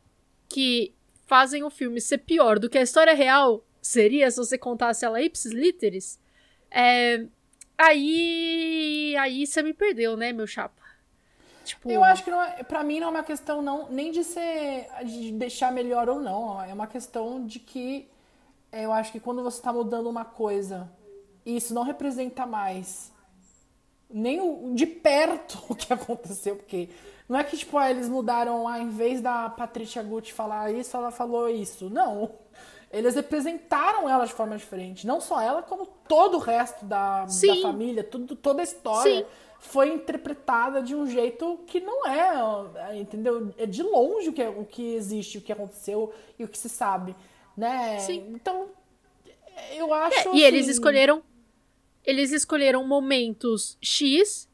que 0.48 0.96
fazem 1.26 1.62
o 1.62 1.70
filme 1.70 2.00
ser 2.00 2.20
pior 2.20 2.58
do 2.58 2.70
que 2.70 2.78
a 2.78 2.82
história 2.82 3.14
real 3.14 3.66
seria 3.82 4.32
se 4.32 4.38
você 4.38 4.58
contasse 4.58 5.04
ela 5.04 5.22
ipsis 5.22 5.52
literis, 5.52 6.18
é, 6.72 7.26
aí 7.78 9.14
aí 9.20 9.46
você 9.46 9.62
me 9.62 9.74
perdeu, 9.74 10.16
né, 10.16 10.32
meu 10.32 10.48
chapa? 10.48 10.82
Tipo, 11.66 11.92
Eu 11.92 12.02
acho 12.02 12.24
que 12.24 12.32
não 12.32 12.42
é, 12.42 12.64
pra 12.64 12.82
mim 12.82 13.02
não 13.02 13.08
é 13.08 13.12
uma 13.12 13.24
questão 13.24 13.62
não, 13.62 13.90
nem 13.90 14.10
de 14.10 14.24
ser. 14.24 14.88
de 15.04 15.34
deixar 15.34 15.74
melhor 15.74 16.08
ou 16.08 16.22
não. 16.22 16.64
É 16.64 16.74
uma 16.74 16.88
questão 16.88 17.46
de 17.46 17.60
que 17.60 18.08
é, 18.72 18.86
eu 18.86 18.94
acho 18.94 19.12
que 19.12 19.20
quando 19.20 19.44
você 19.44 19.62
tá 19.62 19.74
mudando 19.74 20.10
uma 20.10 20.24
coisa 20.24 20.90
e 21.46 21.58
isso 21.58 21.74
não 21.74 21.84
representa 21.84 22.46
mais 22.46 23.13
nem 24.14 24.40
o, 24.40 24.74
de 24.76 24.86
perto 24.86 25.60
o 25.68 25.76
que 25.76 25.92
aconteceu, 25.92 26.56
porque 26.56 26.90
não 27.28 27.40
é 27.40 27.44
que 27.44 27.58
tipo, 27.58 27.78
ah, 27.78 27.90
eles 27.90 28.08
mudaram, 28.08 28.68
ah, 28.68 28.80
em 28.80 28.90
vez 28.90 29.20
da 29.20 29.50
Patrícia 29.50 30.04
Gucci 30.04 30.32
falar 30.32 30.72
isso, 30.72 30.96
ela 30.96 31.10
falou 31.10 31.50
isso. 31.50 31.90
Não. 31.90 32.32
Eles 32.92 33.16
representaram 33.16 34.08
ela 34.08 34.26
de 34.26 34.34
forma 34.34 34.56
diferente. 34.56 35.08
Não 35.08 35.20
só 35.20 35.42
ela, 35.42 35.64
como 35.64 35.88
todo 36.08 36.36
o 36.36 36.40
resto 36.40 36.86
da, 36.86 37.26
da 37.26 37.56
família, 37.62 38.04
tudo, 38.04 38.36
toda 38.36 38.62
a 38.62 38.64
história 38.64 39.22
Sim. 39.22 39.26
foi 39.58 39.90
interpretada 39.90 40.80
de 40.80 40.94
um 40.94 41.08
jeito 41.08 41.60
que 41.66 41.80
não 41.80 42.06
é, 42.06 42.44
ó, 42.44 42.68
entendeu? 42.94 43.52
É 43.58 43.66
de 43.66 43.82
longe 43.82 44.30
o 44.30 44.34
que, 44.34 44.44
o 44.44 44.64
que 44.64 44.94
existe, 44.94 45.40
o 45.40 45.42
que 45.42 45.52
aconteceu 45.52 46.14
e 46.38 46.44
o 46.44 46.48
que 46.48 46.58
se 46.58 46.70
sabe, 46.70 47.16
né? 47.58 47.98
Sim. 47.98 48.32
Então, 48.36 48.68
eu 49.76 49.92
acho. 49.92 50.30
É, 50.30 50.36
e 50.36 50.44
eles 50.44 50.64
assim, 50.66 50.72
escolheram 50.72 51.24
eles 52.04 52.32
escolheram 52.32 52.86
momentos 52.86 53.78
X 53.82 54.50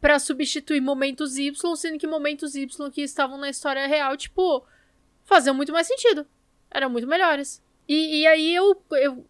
pra 0.00 0.18
substituir 0.18 0.80
momentos 0.80 1.38
Y, 1.38 1.76
sendo 1.76 1.98
que 1.98 2.06
momentos 2.06 2.54
Y 2.54 2.90
que 2.90 3.02
estavam 3.02 3.38
na 3.38 3.48
história 3.48 3.86
real, 3.86 4.16
tipo, 4.16 4.66
faziam 5.22 5.54
muito 5.54 5.72
mais 5.72 5.86
sentido. 5.86 6.26
Eram 6.70 6.90
muito 6.90 7.06
melhores. 7.06 7.62
E, 7.88 8.20
e 8.20 8.26
aí 8.26 8.54
eu, 8.54 8.82
eu. 8.92 9.26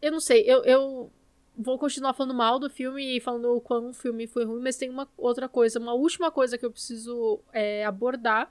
Eu 0.00 0.12
não 0.12 0.20
sei, 0.20 0.42
eu, 0.46 0.62
eu 0.64 1.10
vou 1.56 1.78
continuar 1.78 2.12
falando 2.12 2.34
mal 2.34 2.58
do 2.58 2.68
filme 2.68 3.16
e 3.16 3.20
falando 3.20 3.54
o 3.54 3.60
quão 3.60 3.90
o 3.90 3.94
filme 3.94 4.26
foi 4.26 4.44
ruim, 4.44 4.62
mas 4.62 4.76
tem 4.76 4.90
uma 4.90 5.08
outra 5.16 5.48
coisa, 5.48 5.78
uma 5.78 5.94
última 5.94 6.30
coisa 6.30 6.58
que 6.58 6.64
eu 6.66 6.70
preciso 6.70 7.40
é, 7.52 7.84
abordar, 7.84 8.50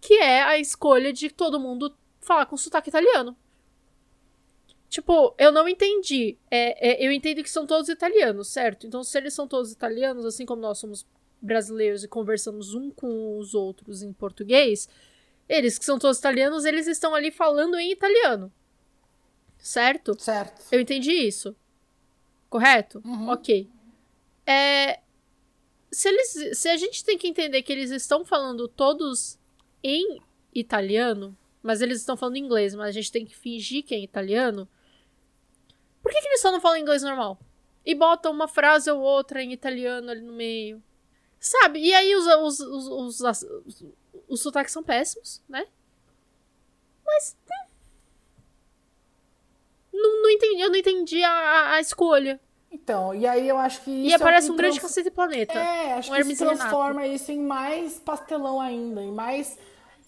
que 0.00 0.14
é 0.14 0.42
a 0.42 0.58
escolha 0.58 1.12
de 1.12 1.30
todo 1.30 1.60
mundo 1.60 1.94
falar 2.20 2.46
com 2.46 2.56
sotaque 2.56 2.88
italiano. 2.88 3.36
Tipo, 4.88 5.34
eu 5.38 5.52
não 5.52 5.68
entendi. 5.68 6.38
É, 6.50 6.90
é, 6.90 7.06
eu 7.06 7.12
entendo 7.12 7.42
que 7.42 7.50
são 7.50 7.66
todos 7.66 7.88
italianos, 7.88 8.48
certo? 8.48 8.86
Então, 8.86 9.04
se 9.04 9.16
eles 9.18 9.34
são 9.34 9.46
todos 9.46 9.70
italianos, 9.70 10.24
assim 10.24 10.46
como 10.46 10.62
nós 10.62 10.78
somos 10.78 11.06
brasileiros 11.40 12.02
e 12.02 12.08
conversamos 12.08 12.74
um 12.74 12.90
com 12.90 13.38
os 13.38 13.54
outros 13.54 14.02
em 14.02 14.12
português, 14.12 14.88
eles 15.48 15.78
que 15.78 15.84
são 15.84 15.98
todos 15.98 16.18
italianos, 16.18 16.64
eles 16.64 16.86
estão 16.86 17.14
ali 17.14 17.30
falando 17.30 17.78
em 17.78 17.92
italiano. 17.92 18.52
Certo? 19.58 20.16
Certo. 20.18 20.64
Eu 20.72 20.80
entendi 20.80 21.12
isso. 21.12 21.54
Correto? 22.48 23.02
Ok. 23.28 23.68
É... 24.46 25.00
se 25.92 26.08
eles. 26.08 26.58
Se 26.58 26.68
a 26.68 26.76
gente 26.76 27.04
tem 27.04 27.18
que 27.18 27.28
entender 27.28 27.62
que 27.62 27.72
eles 27.72 27.90
estão 27.90 28.24
falando 28.24 28.66
todos 28.66 29.38
em 29.82 30.22
italiano, 30.54 31.36
mas 31.62 31.82
eles 31.82 31.98
estão 31.98 32.16
falando 32.16 32.36
inglês, 32.36 32.74
mas 32.74 32.88
a 32.88 32.92
gente 32.92 33.12
tem 33.12 33.26
que 33.26 33.36
fingir 33.36 33.84
que 33.84 33.94
é 33.94 33.98
italiano. 33.98 34.66
Por 36.08 36.14
que, 36.14 36.22
que 36.22 36.28
eles 36.28 36.40
só 36.40 36.50
não 36.50 36.58
falam 36.58 36.78
inglês 36.78 37.02
normal? 37.02 37.38
E 37.84 37.94
botam 37.94 38.32
uma 38.32 38.48
frase 38.48 38.90
ou 38.90 38.98
outra 38.98 39.42
em 39.42 39.52
italiano 39.52 40.10
ali 40.10 40.22
no 40.22 40.32
meio. 40.32 40.82
Sabe? 41.38 41.80
E 41.80 41.92
aí 41.92 42.16
os, 42.16 42.26
os, 42.26 42.60
os, 42.60 43.20
os, 43.20 43.42
os, 43.66 43.84
os 44.26 44.40
sotaques 44.40 44.72
são 44.72 44.82
péssimos, 44.82 45.42
né? 45.46 45.66
Mas. 47.04 47.36
Hum, 49.92 50.00
não, 50.00 50.22
não 50.22 50.30
entendi, 50.30 50.62
eu 50.62 50.70
não 50.70 50.76
entendi 50.76 51.22
a, 51.22 51.74
a 51.74 51.80
escolha. 51.80 52.40
Então, 52.72 53.14
e 53.14 53.26
aí 53.26 53.46
eu 53.46 53.58
acho 53.58 53.82
que 53.82 53.90
isso. 53.90 54.08
E 54.08 54.14
aparece 54.14 54.48
é 54.48 54.52
um 54.52 54.56
grande 54.56 54.80
cacete 54.80 55.10
planeta. 55.10 55.58
É, 55.58 55.92
acho 55.92 56.10
um 56.10 56.14
que 56.14 56.32
isso 56.32 56.46
transforma 56.46 57.06
isso 57.06 57.30
em 57.30 57.40
mais 57.40 57.98
pastelão 57.98 58.58
ainda, 58.58 59.02
em 59.02 59.12
mais. 59.12 59.58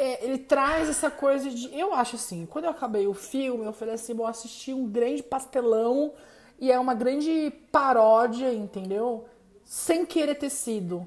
É, 0.02 0.24
ele 0.24 0.38
traz 0.38 0.88
essa 0.88 1.10
coisa 1.10 1.50
de. 1.50 1.78
Eu 1.78 1.92
acho 1.92 2.16
assim, 2.16 2.46
quando 2.46 2.64
eu 2.64 2.70
acabei 2.70 3.06
o 3.06 3.12
filme, 3.12 3.64
eu 3.64 3.72
falei 3.72 3.94
assim, 3.94 4.14
vou 4.14 4.26
assistir 4.26 4.72
um 4.72 4.86
grande 4.86 5.22
pastelão 5.22 6.12
e 6.58 6.72
é 6.72 6.78
uma 6.78 6.94
grande 6.94 7.52
paródia, 7.70 8.52
entendeu? 8.52 9.26
Sem 9.64 10.06
querer 10.06 10.36
ter 10.36 10.50
sido. 10.50 11.06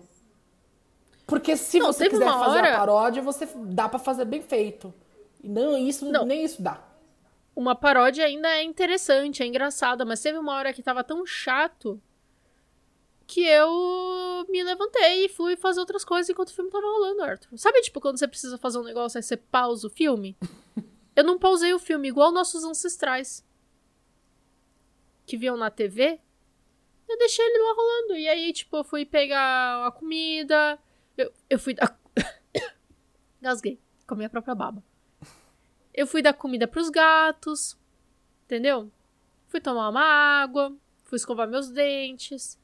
Porque 1.25 1.58
se 1.58 1.79
não, 1.79 1.88
você 1.88 2.08
quiser 2.10 2.25
fazer 2.25 2.58
hora... 2.60 2.75
a 2.75 2.77
paródia, 2.77 3.21
você 3.21 3.47
dá 3.56 3.89
para 3.89 3.97
fazer 3.97 4.25
bem 4.25 4.41
feito. 4.41 4.93
E 5.43 5.49
não, 5.49 5.75
isso 5.77 6.06
não. 6.12 6.25
nem 6.25 6.43
isso 6.43 6.62
dá 6.62 6.79
uma 7.56 7.75
paródia 7.75 8.25
ainda 8.25 8.49
é 8.49 8.63
interessante, 8.63 9.43
é 9.43 9.45
engraçada, 9.45 10.03
mas 10.03 10.21
teve 10.21 10.38
uma 10.38 10.53
hora 10.53 10.73
que 10.73 10.82
tava 10.82 11.03
tão 11.03 11.25
chato 11.25 12.01
que 13.27 13.45
eu 13.45 13.69
me 14.49 14.63
levantei 14.63 15.25
e 15.25 15.29
fui 15.29 15.56
fazer 15.56 15.79
outras 15.79 16.03
coisas 16.03 16.29
enquanto 16.29 16.49
o 16.49 16.53
filme 16.53 16.69
tava 16.69 16.86
rolando, 16.86 17.23
Arthur. 17.23 17.58
Sabe, 17.58 17.82
tipo, 17.82 17.99
quando 17.99 18.17
você 18.17 18.27
precisa 18.27 18.58
fazer 18.58 18.79
um 18.79 18.84
negócio, 18.84 19.17
aí 19.17 19.23
você 19.23 19.38
pausa 19.38 19.88
o 19.88 19.89
filme? 19.89 20.38
eu 21.15 21.23
não 21.23 21.39
pausei 21.39 21.73
o 21.73 21.79
filme, 21.79 22.08
igual 22.08 22.32
nossos 22.32 22.63
ancestrais. 22.63 23.45
Que 25.25 25.38
viam 25.38 25.56
na 25.56 25.69
TV. 25.69 26.19
Eu 27.08 27.17
deixei 27.17 27.45
ele 27.45 27.63
lá 27.63 27.73
rolando. 27.73 28.17
E 28.17 28.27
aí, 28.27 28.51
tipo, 28.53 28.77
eu 28.77 28.84
fui 28.84 29.06
pegar 29.06 29.88
a 29.88 29.91
comida. 29.91 30.79
Eu, 31.17 31.32
eu 31.49 31.60
fui. 31.60 31.75
Gasguei. 33.41 33.79
Comi 34.06 34.25
a 34.25 34.29
própria 34.29 34.56
baba. 34.56 34.84
Eu 35.93 36.08
fui 36.08 36.21
dar 36.21 36.34
comida 36.34 36.67
pros 36.67 36.89
gatos, 36.89 37.77
entendeu? 38.45 38.91
Fui 39.47 39.62
tomar 39.62 39.89
uma 39.89 40.01
água, 40.01 40.75
fui 41.03 41.17
escovar 41.17 41.47
meus 41.47 41.69
dentes. 41.69 42.60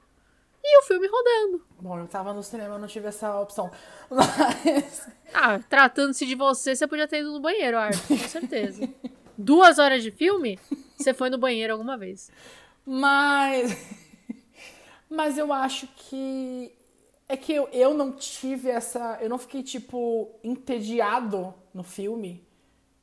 E 0.63 0.79
o 0.79 0.83
filme 0.83 1.07
rodando. 1.07 1.65
Bom, 1.79 1.99
eu 1.99 2.07
tava 2.07 2.33
no 2.33 2.43
cinema, 2.43 2.75
eu 2.75 2.79
não 2.79 2.87
tive 2.87 3.07
essa 3.07 3.39
opção. 3.39 3.71
Mas. 4.09 5.07
Ah, 5.33 5.59
tratando-se 5.69 6.25
de 6.25 6.35
você, 6.35 6.75
você 6.75 6.87
podia 6.87 7.07
ter 7.07 7.19
ido 7.19 7.31
no 7.31 7.39
banheiro, 7.39 7.77
Arthur, 7.77 8.07
com 8.07 8.27
certeza. 8.27 8.89
Duas 9.37 9.79
horas 9.79 10.03
de 10.03 10.11
filme, 10.11 10.59
você 10.97 11.13
foi 11.13 11.29
no 11.29 11.37
banheiro 11.37 11.73
alguma 11.73 11.97
vez. 11.97 12.29
Mas. 12.85 13.77
Mas 15.09 15.37
eu 15.37 15.51
acho 15.53 15.87
que. 15.95 16.75
É 17.27 17.37
que 17.37 17.53
eu, 17.53 17.69
eu 17.71 17.93
não 17.93 18.11
tive 18.11 18.69
essa. 18.69 19.17
Eu 19.21 19.29
não 19.29 19.37
fiquei, 19.37 19.63
tipo, 19.63 20.31
entediado 20.43 21.53
no 21.73 21.83
filme 21.83 22.47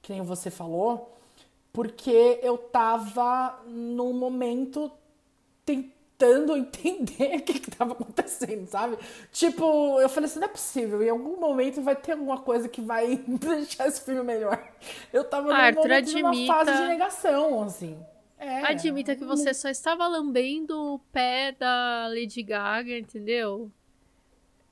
que 0.07 0.13
nem 0.13 0.23
você 0.23 0.53
falou, 0.53 1.19
porque 1.73 2.39
eu 2.41 2.57
tava 2.57 3.61
num 3.67 4.13
momento 4.13 4.89
tentando 5.65 5.96
entender 6.57 7.37
o 7.37 7.43
que 7.43 7.59
que 7.59 7.71
tava 7.71 7.93
acontecendo, 7.93 8.67
sabe? 8.67 8.99
Tipo, 9.33 10.01
eu 10.01 10.09
falei 10.09 10.29
assim, 10.29 10.39
não 10.39 10.47
é 10.47 10.51
possível, 10.51 11.03
em 11.03 11.11
algum 11.11 11.39
momento 11.39 11.83
vai 11.83 11.97
ter 11.97 12.13
alguma 12.13 12.41
coisa 12.41 12.69
que 12.69 12.81
vai 12.81 13.17
deixar 13.27 13.89
esse 13.89 14.01
filme 14.01 14.23
melhor. 14.23 14.73
Eu 15.13 15.25
tava 15.25 15.49
num 15.49 15.55
Arthur, 15.55 15.83
momento 15.83 15.95
admita... 15.95 16.31
numa 16.31 16.47
fase 16.47 16.73
de 16.73 16.89
negação, 16.89 17.63
assim. 17.63 17.99
É, 18.39 18.67
admita 18.67 19.17
que 19.17 19.25
você 19.25 19.55
só 19.55 19.69
estava 19.69 20.07
lambendo 20.07 20.95
o 20.95 20.99
pé 21.11 21.53
da 21.53 22.07
Lady 22.09 22.43
Gaga, 22.43 22.99
entendeu? 22.99 23.71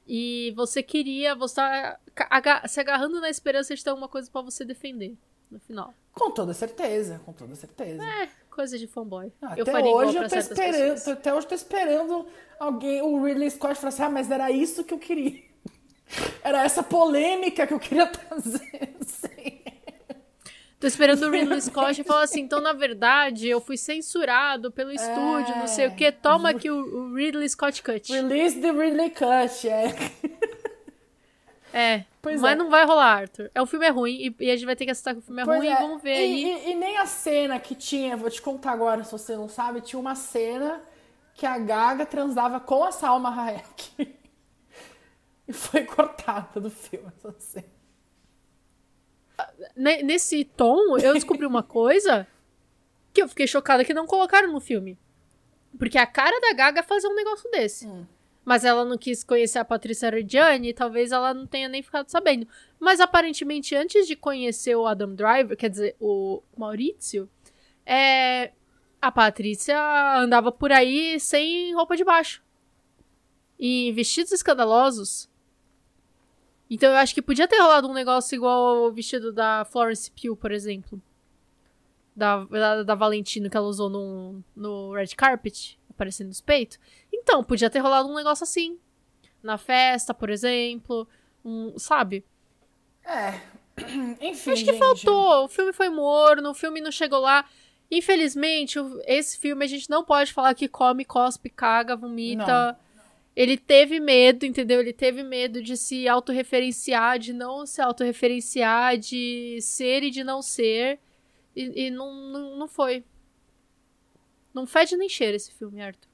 E 0.06 0.52
você 0.54 0.82
queria, 0.82 1.34
você 1.34 1.54
tá 1.56 1.98
se 2.68 2.78
agarrando 2.78 3.20
na 3.20 3.30
esperança 3.30 3.74
de 3.74 3.82
ter 3.82 3.88
alguma 3.88 4.08
coisa 4.08 4.30
para 4.30 4.42
você 4.42 4.64
defender 4.64 5.16
no 5.50 5.58
final. 5.58 5.94
Com 6.12 6.30
toda 6.30 6.52
certeza, 6.52 7.20
com 7.24 7.32
toda 7.32 7.54
certeza. 7.54 8.02
É, 8.02 8.28
coisa 8.54 8.78
de 8.78 8.86
fanboy. 8.86 9.32
Ah, 9.42 9.54
eu 9.56 9.62
até 9.62 9.80
hoje 9.80 10.16
eu 10.16 10.28
tô 10.28 10.36
esperando, 10.36 10.92
pessoas. 10.92 11.08
até 11.08 11.34
hoje 11.34 11.44
eu 11.44 11.48
tô 11.48 11.54
esperando 11.54 12.26
alguém, 12.58 13.02
o 13.02 13.22
Ridley 13.22 13.50
Scott 13.50 13.74
falar 13.74 13.88
assim, 13.88 14.02
ah, 14.04 14.10
mas 14.10 14.30
era 14.30 14.50
isso 14.50 14.84
que 14.84 14.94
eu 14.94 14.98
queria. 14.98 15.42
Era 16.44 16.62
essa 16.62 16.82
polêmica 16.82 17.66
que 17.66 17.72
eu 17.72 17.80
queria 17.80 18.06
trazer. 18.06 18.94
Sim. 19.04 19.60
Tô 20.78 20.86
esperando 20.86 21.22
o 21.24 21.30
Ridley 21.30 21.60
Scott 21.62 22.04
falar 22.04 22.24
assim, 22.24 22.42
então 22.42 22.60
na 22.60 22.72
verdade 22.72 23.48
eu 23.48 23.60
fui 23.60 23.76
censurado 23.76 24.70
pelo 24.70 24.92
estúdio, 24.92 25.54
é... 25.54 25.58
não 25.58 25.66
sei 25.66 25.88
o 25.88 25.96
que, 25.96 26.12
toma 26.12 26.50
aqui 26.50 26.70
o 26.70 27.14
Ridley 27.14 27.48
Scott 27.48 27.82
Cut. 27.82 28.12
Release 28.12 28.60
the 28.60 28.70
Ridley 28.70 29.10
Cut, 29.10 29.68
é. 29.68 29.94
É, 31.72 32.04
pois 32.24 32.40
mas 32.40 32.52
é. 32.52 32.56
não 32.56 32.68
vai 32.68 32.84
rolar, 32.84 33.20
Arthur. 33.20 33.50
É, 33.54 33.62
o 33.62 33.66
filme 33.66 33.86
é 33.86 33.90
ruim 33.90 34.12
e, 34.12 34.44
e, 34.44 34.50
a 34.50 34.56
gente 34.56 34.66
vai 34.66 34.74
ter 34.74 34.84
que 34.84 34.90
aceitar 34.90 35.12
que 35.12 35.20
o 35.20 35.22
filme 35.22 35.42
é 35.42 35.44
pois 35.44 35.58
ruim 35.58 35.68
é. 35.68 35.72
e 35.72 35.76
vamos 35.76 36.02
ver 36.02 36.14
e, 36.14 36.18
aí. 36.18 36.44
E, 36.44 36.70
e, 36.70 36.74
nem 36.74 36.98
a 36.98 37.06
cena 37.06 37.60
que 37.60 37.74
tinha, 37.74 38.16
vou 38.16 38.28
te 38.28 38.42
contar 38.42 38.72
agora 38.72 39.04
se 39.04 39.12
você 39.12 39.36
não 39.36 39.48
sabe, 39.48 39.80
tinha 39.80 40.00
uma 40.00 40.14
cena 40.16 40.82
que 41.34 41.46
a 41.46 41.58
Gaga 41.58 42.04
transava 42.04 42.58
com 42.58 42.82
a 42.82 42.90
Salma 42.90 43.30
Hayek. 43.30 43.92
e 45.46 45.52
foi 45.52 45.84
cortada 45.84 46.60
do 46.60 46.70
filme 46.70 47.12
essa 47.16 47.32
cena 47.38 47.74
nesse 49.76 50.44
tom, 50.44 50.98
eu 50.98 51.14
descobri 51.14 51.46
uma 51.46 51.62
coisa 51.62 52.26
que 53.12 53.22
eu 53.22 53.28
fiquei 53.28 53.46
chocada 53.46 53.84
que 53.84 53.94
não 53.94 54.06
colocaram 54.06 54.52
no 54.52 54.60
filme. 54.60 54.98
Porque 55.78 55.98
a 55.98 56.06
cara 56.06 56.40
da 56.40 56.52
Gaga 56.52 56.82
fazer 56.82 57.08
um 57.08 57.14
negócio 57.14 57.50
desse. 57.50 57.86
Hum. 57.86 58.06
Mas 58.44 58.64
ela 58.64 58.84
não 58.84 58.98
quis 58.98 59.24
conhecer 59.24 59.58
a 59.58 59.64
Patrícia 59.64 60.10
Reggiani 60.10 60.68
e 60.68 60.74
talvez 60.74 61.12
ela 61.12 61.32
não 61.32 61.46
tenha 61.46 61.68
nem 61.68 61.82
ficado 61.82 62.08
sabendo. 62.08 62.46
Mas 62.78 63.00
aparentemente, 63.00 63.74
antes 63.74 64.06
de 64.06 64.14
conhecer 64.14 64.76
o 64.76 64.86
Adam 64.86 65.14
Driver, 65.14 65.56
quer 65.56 65.70
dizer, 65.70 65.96
o 65.98 66.42
Maurício, 66.56 67.28
é, 67.86 68.52
a 69.00 69.12
Patrícia 69.12 69.78
andava 70.18 70.50
por 70.50 70.72
aí 70.72 71.18
sem 71.20 71.74
roupa 71.74 71.96
de 71.96 72.04
baixo. 72.04 72.42
E 73.58 73.92
vestidos 73.92 74.32
escandalosos. 74.32 75.28
Então 76.68 76.90
eu 76.90 76.96
acho 76.96 77.14
que 77.14 77.22
podia 77.22 77.46
ter 77.46 77.58
rolado 77.58 77.88
um 77.88 77.92
negócio 77.92 78.34
igual 78.34 78.84
o 78.84 78.92
vestido 78.92 79.32
da 79.32 79.64
Florence 79.64 80.10
Pugh, 80.10 80.36
por 80.36 80.50
exemplo. 80.50 81.00
Da, 82.16 82.44
da, 82.44 82.82
da 82.82 82.94
Valentino 82.94 83.50
que 83.50 83.56
ela 83.56 83.66
usou 83.66 83.90
no, 83.90 84.42
no 84.54 84.92
red 84.92 85.08
carpet, 85.16 85.78
aparecendo 85.90 86.28
nos 86.28 86.40
peitos. 86.40 86.78
Então, 87.24 87.42
podia 87.42 87.70
ter 87.70 87.78
rolado 87.78 88.08
um 88.08 88.14
negócio 88.14 88.44
assim. 88.44 88.78
Na 89.42 89.56
festa, 89.56 90.12
por 90.12 90.28
exemplo. 90.28 91.08
Um, 91.42 91.76
sabe? 91.78 92.22
É. 93.02 93.40
Enfim. 94.20 94.52
Acho 94.52 94.64
que 94.64 94.72
gente. 94.72 94.78
faltou. 94.78 95.46
O 95.46 95.48
filme 95.48 95.72
foi 95.72 95.88
morno, 95.88 96.50
o 96.50 96.54
filme 96.54 96.82
não 96.82 96.92
chegou 96.92 97.18
lá. 97.20 97.48
Infelizmente, 97.90 98.78
esse 99.06 99.38
filme 99.38 99.64
a 99.64 99.68
gente 99.68 99.88
não 99.88 100.04
pode 100.04 100.32
falar 100.32 100.54
que 100.54 100.68
come, 100.68 101.04
cospe, 101.04 101.48
caga, 101.48 101.96
vomita. 101.96 102.72
Não. 102.72 102.84
Ele 103.34 103.56
teve 103.56 103.98
medo, 103.98 104.44
entendeu? 104.46 104.80
Ele 104.80 104.92
teve 104.92 105.22
medo 105.22 105.62
de 105.62 105.76
se 105.76 106.06
autorreferenciar, 106.06 107.18
de 107.18 107.32
não 107.32 107.66
se 107.66 107.80
autorreferenciar, 107.80 108.96
de 108.96 109.58
ser 109.60 110.04
e 110.04 110.10
de 110.10 110.22
não 110.22 110.40
ser. 110.40 111.00
E, 111.56 111.86
e 111.86 111.90
não, 111.90 112.14
não, 112.14 112.56
não 112.58 112.68
foi. 112.68 113.02
Não 114.52 114.66
fede 114.66 114.96
nem 114.96 115.08
cheira 115.08 115.36
esse 115.36 115.52
filme, 115.52 115.82
Arthur. 115.82 116.13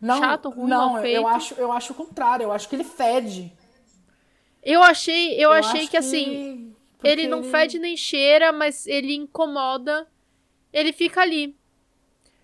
Não, 0.00 0.18
Chato, 0.18 0.50
ruim, 0.50 0.68
não, 0.68 0.92
mal 0.92 1.02
feito. 1.02 1.16
Eu 1.16 1.26
acho, 1.26 1.54
eu 1.54 1.72
acho 1.72 1.92
o 1.92 1.96
contrário. 1.96 2.44
Eu 2.44 2.52
acho 2.52 2.68
que 2.68 2.76
ele 2.76 2.84
fede. 2.84 3.52
Eu 4.62 4.82
achei, 4.82 5.34
eu, 5.34 5.50
eu 5.50 5.52
achei 5.52 5.86
que, 5.86 5.96
assim, 5.96 6.74
ele 7.02 7.26
não 7.26 7.40
ele... 7.40 7.50
fede 7.50 7.78
nem 7.78 7.96
cheira, 7.96 8.52
mas 8.52 8.86
ele 8.86 9.14
incomoda. 9.14 10.06
Ele 10.72 10.92
fica 10.92 11.20
ali. 11.20 11.56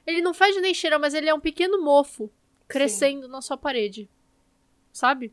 Ele 0.07 0.21
não 0.21 0.35
fede 0.35 0.61
nem 0.61 0.75
cheira, 0.75 0.99
mas 0.99 1.15
ele 1.15 1.29
é 1.29 1.35
um 1.35 1.41
pequeno 1.41 1.83
mofo 1.83 2.31
crescendo 2.69 3.27
Sim. 3.27 3.33
na 3.33 3.41
sua 3.41 3.57
parede. 3.57 4.09
Sabe? 4.93 5.33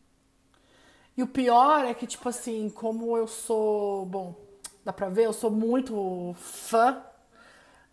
E 1.15 1.23
o 1.23 1.27
pior 1.27 1.85
é 1.85 1.93
que, 1.93 2.05
tipo 2.05 2.29
assim, 2.29 2.69
como 2.69 3.17
eu 3.17 3.27
sou. 3.27 4.05
Bom, 4.05 4.35
dá 4.85 4.93
pra 4.93 5.09
ver, 5.09 5.25
eu 5.25 5.33
sou 5.33 5.49
muito 5.49 6.35
fã 6.37 7.03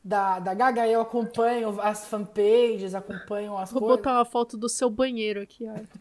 da, 0.05 0.39
da 0.39 0.53
Gaga, 0.53 0.87
eu 0.87 1.01
acompanho 1.01 1.81
as 1.81 2.07
fanpages, 2.07 2.95
acompanho 2.95 3.57
as 3.57 3.73
Vou 3.73 3.81
coisas. 3.81 3.97
botar 3.97 4.19
uma 4.19 4.25
foto 4.27 4.57
do 4.59 4.69
seu 4.69 4.91
banheiro 4.91 5.41
aqui, 5.41 5.67
Arthur. 5.67 6.01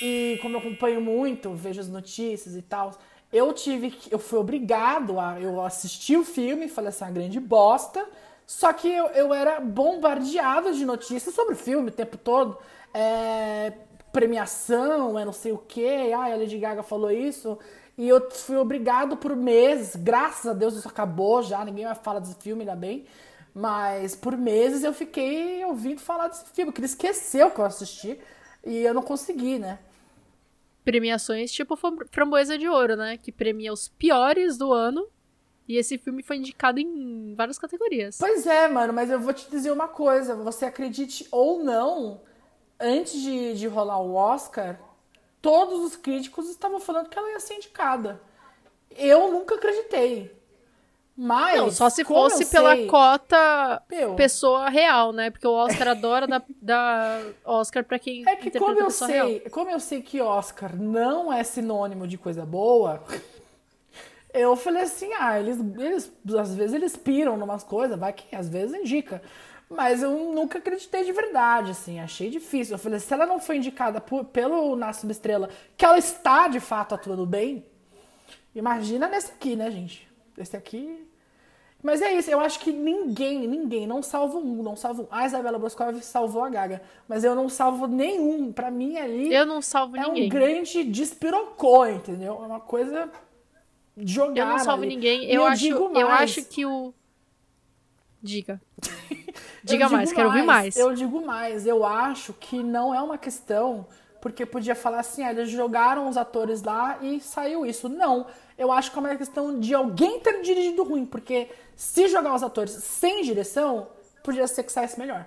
e 0.00 0.38
como 0.40 0.56
eu 0.56 0.60
acompanho 0.60 1.02
muito, 1.02 1.52
vejo 1.52 1.80
as 1.80 1.88
notícias 1.88 2.56
e 2.56 2.62
tal, 2.62 2.92
eu 3.30 3.52
tive 3.52 3.90
que. 3.90 4.12
Eu 4.12 4.18
fui 4.18 4.38
obrigado 4.38 5.20
a. 5.20 5.38
Eu 5.38 5.60
assisti 5.60 6.16
o 6.16 6.24
filme, 6.24 6.66
falei 6.66 6.88
assim, 6.88 7.04
uma 7.04 7.10
grande 7.10 7.38
bosta. 7.38 8.06
Só 8.46 8.72
que 8.72 8.88
eu, 8.88 9.06
eu 9.08 9.34
era 9.34 9.60
bombardeado 9.60 10.72
de 10.72 10.84
notícias 10.86 11.34
sobre 11.34 11.54
o 11.54 11.56
filme 11.56 11.88
o 11.88 11.92
tempo 11.92 12.16
todo. 12.16 12.56
É, 12.92 13.72
premiação, 14.12 15.18
é 15.18 15.24
não 15.24 15.32
sei 15.32 15.52
o 15.52 15.58
quê, 15.58 16.12
ai, 16.16 16.32
a 16.32 16.36
Lady 16.36 16.58
Gaga 16.58 16.82
falou 16.82 17.10
isso. 17.10 17.58
E 17.96 18.08
eu 18.08 18.28
fui 18.30 18.56
obrigado 18.56 19.16
por 19.16 19.36
meses, 19.36 19.94
graças 19.94 20.46
a 20.46 20.52
Deus 20.52 20.74
isso 20.74 20.88
acabou 20.88 21.42
já, 21.42 21.64
ninguém 21.64 21.84
mais 21.84 21.98
fala 21.98 22.20
desse 22.20 22.34
filme, 22.36 22.62
ainda 22.62 22.74
bem. 22.74 23.06
Mas 23.54 24.16
por 24.16 24.36
meses 24.36 24.82
eu 24.82 24.92
fiquei 24.92 25.64
ouvindo 25.64 26.00
falar 26.00 26.26
desse 26.28 26.44
filme, 26.46 26.72
porque 26.72 26.80
ele 26.80 26.86
esqueceu 26.86 27.50
que 27.52 27.60
eu 27.60 27.64
assisti 27.64 28.18
e 28.64 28.78
eu 28.78 28.92
não 28.92 29.02
consegui, 29.02 29.60
né? 29.60 29.78
Premiações 30.84 31.52
tipo 31.52 31.76
Framboesa 32.10 32.58
de 32.58 32.68
Ouro, 32.68 32.96
né? 32.96 33.16
Que 33.16 33.30
premia 33.30 33.72
os 33.72 33.88
piores 33.88 34.58
do 34.58 34.72
ano. 34.72 35.06
E 35.66 35.76
esse 35.76 35.96
filme 35.96 36.22
foi 36.22 36.36
indicado 36.36 36.78
em 36.78 37.34
várias 37.34 37.58
categorias. 37.58 38.18
Pois 38.18 38.46
é, 38.46 38.68
mano, 38.68 38.92
mas 38.92 39.10
eu 39.10 39.18
vou 39.18 39.32
te 39.32 39.48
dizer 39.48 39.70
uma 39.70 39.88
coisa. 39.88 40.34
Você 40.34 40.66
acredite 40.66 41.26
ou 41.30 41.64
não, 41.64 42.20
antes 42.78 43.18
de, 43.22 43.54
de 43.54 43.66
rolar 43.66 43.98
o 44.00 44.14
Oscar, 44.14 44.78
todos 45.44 45.84
os 45.84 45.94
críticos 45.94 46.48
estavam 46.48 46.80
falando 46.80 47.10
que 47.10 47.18
ela 47.18 47.30
ia 47.30 47.38
ser 47.38 47.56
indicada. 47.56 48.18
Eu 48.96 49.30
nunca 49.30 49.56
acreditei. 49.56 50.34
Mas. 51.14 51.60
Não, 51.60 51.70
só 51.70 51.90
se 51.90 52.02
fosse 52.02 52.46
pela 52.46 52.74
sei, 52.74 52.86
cota 52.86 53.82
Meu, 53.90 54.14
pessoa 54.14 54.70
real, 54.70 55.12
né? 55.12 55.30
Porque 55.30 55.46
o 55.46 55.52
Oscar 55.52 55.88
adora 55.88 56.26
dar, 56.26 56.42
dar 56.60 57.22
Oscar 57.44 57.84
pra 57.84 57.98
quem. 57.98 58.26
É 58.26 58.36
que 58.36 58.58
como 58.58 58.80
eu 58.80 58.90
sei, 58.90 59.38
real. 59.38 59.50
como 59.50 59.70
eu 59.70 59.78
sei 59.78 60.00
que 60.00 60.18
Oscar 60.18 60.74
não 60.74 61.30
é 61.30 61.44
sinônimo 61.44 62.08
de 62.08 62.16
coisa 62.16 62.46
boa, 62.46 63.04
eu 64.32 64.56
falei 64.56 64.82
assim, 64.82 65.10
ah, 65.18 65.38
eles, 65.38 65.58
eles 65.78 66.10
às 66.36 66.54
vezes 66.54 66.74
eles 66.74 66.96
piram 66.96 67.36
numas 67.36 67.62
coisas, 67.62 67.98
vai 67.98 68.14
que 68.14 68.34
às 68.34 68.48
vezes 68.48 68.74
indica. 68.74 69.20
Mas 69.68 70.02
eu 70.02 70.10
nunca 70.32 70.58
acreditei 70.58 71.04
de 71.04 71.12
verdade, 71.12 71.70
assim, 71.70 71.98
achei 71.98 72.30
difícil. 72.30 72.74
Eu 72.74 72.78
falei, 72.78 72.98
se 73.00 73.12
ela 73.12 73.26
não 73.26 73.40
foi 73.40 73.56
indicada 73.56 74.00
por, 74.00 74.24
pelo 74.24 74.76
Nasce 74.76 75.04
uma 75.04 75.12
Estrela, 75.12 75.48
que 75.76 75.84
ela 75.84 75.98
está 75.98 76.48
de 76.48 76.60
fato 76.60 76.94
atuando 76.94 77.26
bem, 77.26 77.64
imagina 78.54 79.08
nesse 79.08 79.32
aqui, 79.32 79.56
né, 79.56 79.70
gente? 79.70 80.08
Esse 80.36 80.56
aqui. 80.56 81.06
Mas 81.82 82.00
é 82.00 82.14
isso, 82.14 82.30
eu 82.30 82.40
acho 82.40 82.60
que 82.60 82.72
ninguém, 82.72 83.46
ninguém, 83.46 83.86
não 83.86 84.02
salvo 84.02 84.38
um, 84.38 84.62
não 84.62 84.74
salvo 84.74 85.02
um. 85.02 85.06
A 85.10 85.26
Isabela 85.26 85.58
Boscov 85.58 86.00
salvou 86.00 86.42
a 86.42 86.48
Gaga, 86.48 86.80
mas 87.06 87.24
eu 87.24 87.34
não 87.34 87.46
salvo 87.46 87.86
nenhum. 87.86 88.50
Para 88.52 88.70
mim 88.70 88.96
ali. 88.96 89.30
Eu 89.30 89.44
não 89.44 89.60
salvo 89.60 89.94
é 89.94 90.00
ninguém. 90.00 90.22
É 90.22 90.26
um 90.26 90.28
grande 90.30 90.84
despirocou, 90.84 91.86
entendeu? 91.86 92.40
É 92.42 92.46
uma 92.46 92.60
coisa 92.60 93.10
jogada. 93.98 94.40
Eu 94.40 94.46
não 94.46 94.58
salvo 94.60 94.82
ali. 94.82 94.94
ninguém. 94.94 95.24
Eu, 95.26 95.42
eu 95.42 95.46
acho, 95.46 95.66
eu 95.66 96.08
acho 96.08 96.44
que 96.44 96.64
o. 96.64 96.94
Diga. 98.22 98.58
Diga 99.64 99.88
mais, 99.88 100.12
quero 100.12 100.28
ouvir 100.28 100.42
mais. 100.42 100.76
Eu 100.76 100.94
digo 100.94 101.24
mais, 101.24 101.66
eu 101.66 101.86
acho 101.86 102.34
que 102.34 102.62
não 102.62 102.94
é 102.94 103.00
uma 103.00 103.16
questão 103.16 103.86
porque 104.20 104.46
podia 104.46 104.74
falar 104.74 105.00
assim, 105.00 105.22
ah, 105.22 105.30
eles 105.30 105.50
jogaram 105.50 106.08
os 106.08 106.16
atores 106.16 106.62
lá 106.62 106.98
e 107.02 107.20
saiu 107.20 107.66
isso. 107.66 107.88
Não, 107.88 108.26
eu 108.56 108.72
acho 108.72 108.90
que 108.90 108.98
é 108.98 109.00
uma 109.00 109.16
questão 109.16 109.58
de 109.58 109.74
alguém 109.74 110.18
ter 110.20 110.40
dirigido 110.40 110.82
ruim, 110.82 111.04
porque 111.04 111.50
se 111.76 112.08
jogar 112.08 112.34
os 112.34 112.42
atores 112.42 112.72
sem 112.72 113.22
direção, 113.22 113.88
podia 114.22 114.46
ser 114.46 114.62
que 114.62 114.72
saísse 114.72 114.98
melhor. 114.98 115.26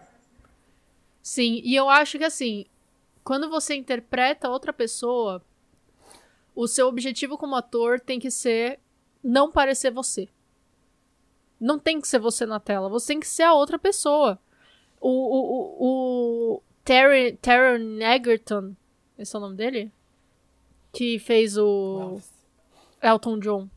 Sim, 1.22 1.62
e 1.64 1.76
eu 1.76 1.90
acho 1.90 2.18
que 2.18 2.24
assim, 2.24 2.66
quando 3.24 3.50
você 3.50 3.76
interpreta 3.76 4.50
outra 4.50 4.72
pessoa, 4.72 5.44
o 6.56 6.68
seu 6.68 6.88
objetivo 6.88 7.38
como 7.38 7.56
ator 7.56 8.00
tem 8.00 8.20
que 8.20 8.32
ser 8.32 8.80
não 9.24 9.52
parecer 9.52 9.92
você. 9.92 10.28
Não 11.60 11.80
tem 11.80 12.00
que 12.00 12.08
ser 12.08 12.20
você 12.20 12.46
na 12.46 12.60
tela, 12.60 12.90
você 12.90 13.08
tem 13.08 13.20
que 13.20 13.28
ser 13.28 13.44
a 13.44 13.54
outra 13.54 13.80
pessoa. 13.80 14.40
O, 15.00 15.10
o, 15.10 15.42
o, 15.42 16.56
o 16.56 16.64
Terry, 16.84 17.34
Taron 17.38 18.00
Egerton, 18.00 18.76
esse 19.18 19.36
é 19.36 19.40
o 19.40 19.42
nome 19.42 19.56
dele? 19.56 19.92
Que 20.94 21.20
fez 21.20 21.58
o 21.58 22.20
Elton 23.02 23.40
John. 23.40 23.70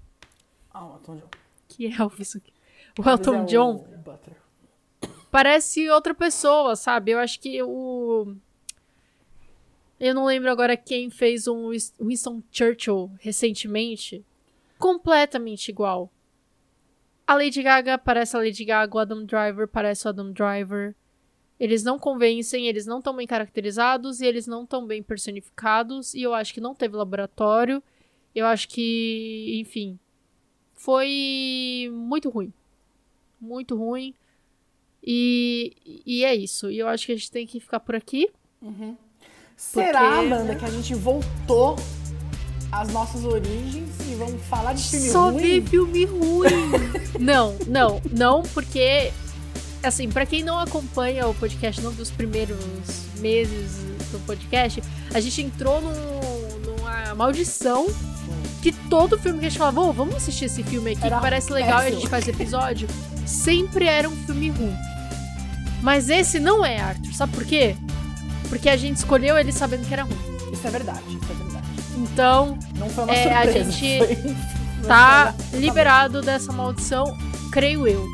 Ah, 0.72 0.86
o 0.86 0.94
Elton 0.94 1.16
John. 1.16 1.28
Que 1.68 1.86
Elvis 1.86 2.36
aqui. 2.36 2.52
O 2.98 3.08
Elton 3.08 3.42
é 3.42 3.44
John. 3.44 3.76
O 3.76 4.02
parece 5.30 5.88
outra 5.88 6.14
pessoa, 6.14 6.76
sabe? 6.76 7.12
Eu 7.12 7.18
acho 7.18 7.40
que 7.40 7.62
o. 7.62 8.34
Eu 9.98 10.14
não 10.14 10.24
lembro 10.24 10.50
agora 10.50 10.76
quem 10.76 11.10
fez 11.10 11.46
um 11.46 11.70
Winston 12.00 12.42
Churchill 12.50 13.10
recentemente. 13.20 14.24
Completamente 14.78 15.68
igual. 15.68 16.10
A 17.30 17.34
Lady 17.34 17.62
Gaga 17.62 17.96
parece 17.96 18.36
a 18.36 18.40
Lady 18.40 18.64
Gaga, 18.64 18.96
o 18.96 18.98
Adam 18.98 19.24
Driver 19.24 19.68
parece 19.68 20.04
o 20.04 20.08
Adam 20.08 20.32
Driver. 20.32 20.96
Eles 21.60 21.84
não 21.84 21.96
convencem, 21.96 22.66
eles 22.66 22.86
não 22.86 22.98
estão 22.98 23.14
bem 23.14 23.24
caracterizados 23.24 24.20
e 24.20 24.26
eles 24.26 24.48
não 24.48 24.64
estão 24.64 24.84
bem 24.84 25.00
personificados. 25.00 26.12
E 26.12 26.22
eu 26.22 26.34
acho 26.34 26.52
que 26.52 26.60
não 26.60 26.74
teve 26.74 26.96
laboratório. 26.96 27.80
Eu 28.34 28.46
acho 28.46 28.68
que, 28.68 29.60
enfim, 29.60 29.96
foi 30.74 31.88
muito 31.92 32.28
ruim. 32.30 32.52
Muito 33.40 33.76
ruim. 33.76 34.12
E, 35.00 36.02
e 36.04 36.24
é 36.24 36.34
isso. 36.34 36.68
E 36.68 36.80
eu 36.80 36.88
acho 36.88 37.06
que 37.06 37.12
a 37.12 37.16
gente 37.16 37.30
tem 37.30 37.46
que 37.46 37.60
ficar 37.60 37.78
por 37.78 37.94
aqui. 37.94 38.28
Uhum. 38.60 38.96
Será, 39.56 40.16
porque... 40.16 40.34
Amanda, 40.34 40.56
que 40.56 40.64
a 40.64 40.70
gente 40.70 40.94
voltou 40.96 41.76
às 42.72 42.88
nossas 42.92 43.24
origens 43.24 43.88
e 44.08 44.14
vamos 44.14 44.42
falar 44.48 44.72
de 44.72 44.82
filme 44.82 45.08
Só 45.08 45.30
ruim? 45.30 45.38
Só 45.38 45.42
ver 45.42 45.62
filme 45.64 46.04
ruim. 46.04 46.50
não, 47.18 47.56
não, 47.66 48.00
não, 48.12 48.42
porque 48.54 49.12
assim, 49.82 50.08
para 50.08 50.26
quem 50.26 50.42
não 50.42 50.58
acompanha 50.58 51.26
o 51.26 51.34
podcast, 51.34 51.80
não 51.80 51.92
dos 51.92 52.10
primeiros 52.10 52.58
meses 53.18 53.72
do 54.12 54.18
podcast, 54.26 54.82
a 55.12 55.20
gente 55.20 55.42
entrou 55.42 55.80
num, 55.80 56.76
numa 56.76 57.14
maldição 57.14 57.86
que 58.62 58.72
todo 58.72 59.18
filme 59.18 59.40
que 59.40 59.46
a 59.46 59.48
gente 59.48 59.58
falava, 59.58 59.80
oh, 59.80 59.92
vamos 59.92 60.16
assistir 60.16 60.44
esse 60.44 60.62
filme 60.62 60.92
aqui, 60.92 61.04
era 61.04 61.16
que 61.16 61.22
parece 61.22 61.52
legal 61.52 61.82
e 61.82 61.86
a 61.86 61.90
gente 61.90 62.08
faz 62.08 62.28
episódio, 62.28 62.86
sempre 63.26 63.86
era 63.86 64.08
um 64.08 64.16
filme 64.26 64.50
ruim. 64.50 64.76
Mas 65.82 66.10
esse 66.10 66.38
não 66.38 66.64
é, 66.64 66.78
Arthur. 66.78 67.14
Sabe 67.14 67.32
por 67.32 67.44
quê? 67.44 67.74
Porque 68.50 68.68
a 68.68 68.76
gente 68.76 68.96
escolheu 68.96 69.38
ele 69.38 69.50
sabendo 69.50 69.86
que 69.86 69.92
era 69.94 70.02
ruim. 70.02 70.18
Isso 70.52 70.66
é 70.66 70.70
verdade, 70.70 71.02
isso 71.08 71.24
é 71.24 71.34
verdade. 71.34 71.49
Então, 72.00 72.58
não 72.76 72.88
foi 72.88 73.04
uma 73.04 73.14
é, 73.14 73.22
surpresa, 73.22 73.58
a 73.58 73.70
gente 73.70 73.98
foi... 73.98 74.36
tá 74.88 75.34
liberado 75.52 76.22
dessa 76.22 76.50
maldição, 76.52 77.16
creio 77.52 77.86
eu. 77.86 78.08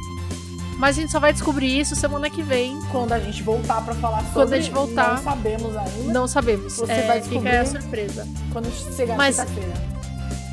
Mas 0.78 0.98
a 0.98 1.00
gente 1.00 1.12
só 1.12 1.18
vai 1.18 1.32
descobrir 1.32 1.78
isso 1.80 1.96
semana 1.96 2.28
que 2.28 2.42
vem. 2.42 2.78
Quando 2.92 3.12
a 3.12 3.18
gente 3.18 3.42
voltar 3.42 3.82
para 3.82 3.94
falar 3.94 4.18
sobre. 4.18 4.32
Quando 4.32 4.52
a 4.52 4.60
gente 4.60 4.70
voltar. 4.72 5.14
Não 5.14 5.22
sabemos 5.22 5.76
ainda. 5.76 6.12
Não 6.12 6.28
sabemos. 6.28 6.76
Você 6.76 6.92
é, 6.92 7.06
vai 7.06 7.20
descobrir. 7.20 7.50
Fica 7.50 7.60
a 7.62 7.66
surpresa. 7.80 8.28
Quando 8.52 8.94
chegar 8.94 9.16
Mas 9.16 9.38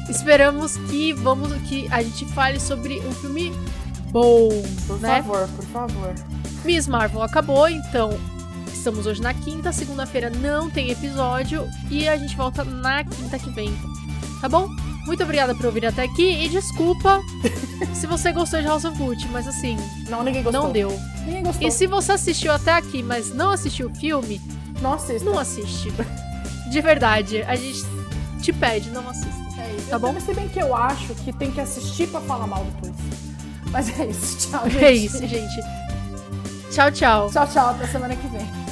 Esperamos 0.10 0.78
que 0.78 1.13
vamos 1.13 1.54
que 1.63 1.88
a 1.91 2.02
gente 2.04 2.26
fale 2.28 2.60
sobre 2.60 3.00
um 3.00 3.12
filme 3.13 3.54
bom, 4.12 4.50
por 4.86 5.00
né? 5.00 5.22
favor, 5.22 5.48
por 5.56 5.65
favor. 5.65 6.15
Miss 6.63 6.88
Marvel 6.88 7.22
acabou, 7.22 7.67
então 7.69 8.12
estamos 8.84 9.06
hoje 9.06 9.22
na 9.22 9.34
quinta, 9.34 9.72
segunda-feira 9.72 10.30
não 10.30 10.69
tem 10.69 10.91
episódio 10.91 11.65
e 11.89 12.06
a 12.06 12.17
gente 12.17 12.36
volta 12.36 12.65
na 12.65 13.02
quinta 13.02 13.39
que 13.39 13.50
vem. 13.50 13.74
Tá 14.41 14.50
bom? 14.50 14.67
Muito 15.06 15.24
obrigada 15.24 15.56
por 15.56 15.67
ouvir 15.67 15.86
até 15.86 16.04
aqui 16.04 16.43
e 16.43 16.50
desculpa 16.50 17.22
se 17.96 18.06
você 18.06 18.34
gostou 18.34 18.60
de 18.60 18.67
House 18.67 18.84
of 18.84 18.98
Gucci, 18.98 19.26
mas 19.30 19.48
assim. 19.48 19.78
Não, 20.10 20.22
ninguém 20.22 20.43
gostou. 20.43 20.63
Não 20.63 20.72
deu. 20.74 20.89
Ninguém 21.26 21.43
gostou. 21.43 21.65
E 21.65 21.72
se 21.72 21.88
você 21.88 22.12
assistiu 22.12 22.52
até 22.52 22.74
aqui, 22.74 23.02
mas 23.02 23.34
não 23.34 23.52
assistiu 23.52 23.88
o 23.88 23.96
filme, 23.96 24.41
não 24.82 24.96
assista. 24.96 25.24
Não 25.24 25.39
assiste. 25.39 25.89
De 26.69 26.82
verdade, 26.82 27.41
a 27.43 27.56
gente 27.56 27.86
te 28.41 28.52
pede, 28.52 28.89
não 28.89 29.10
assista. 29.10 29.62
É 29.62 29.76
isso. 29.78 29.88
Tá 29.88 29.98
bom? 29.98 30.13
Se 30.19 30.34
bem 30.34 30.50
que 30.50 30.60
eu 30.60 30.76
acho 30.76 31.15
que 31.15 31.32
tem 31.32 31.52
que 31.52 31.62
assistir 31.62 32.10
pra 32.10 32.19
falar 32.19 32.48
mal 32.48 32.65
depois. 32.65 32.93
Mas 33.72 33.98
é 33.98 34.08
isso. 34.08 34.50
Tchau, 34.50 34.69
gente. 34.69 34.84
É 34.84 34.91
isso, 34.91 35.26
gente. 35.26 35.62
Tchau, 36.69 36.91
tchau. 36.91 37.30
Tchau, 37.32 37.48
tchau. 37.48 37.69
Até 37.69 37.88
semana 37.88 38.13
que 38.13 38.28
vem. 38.28 38.62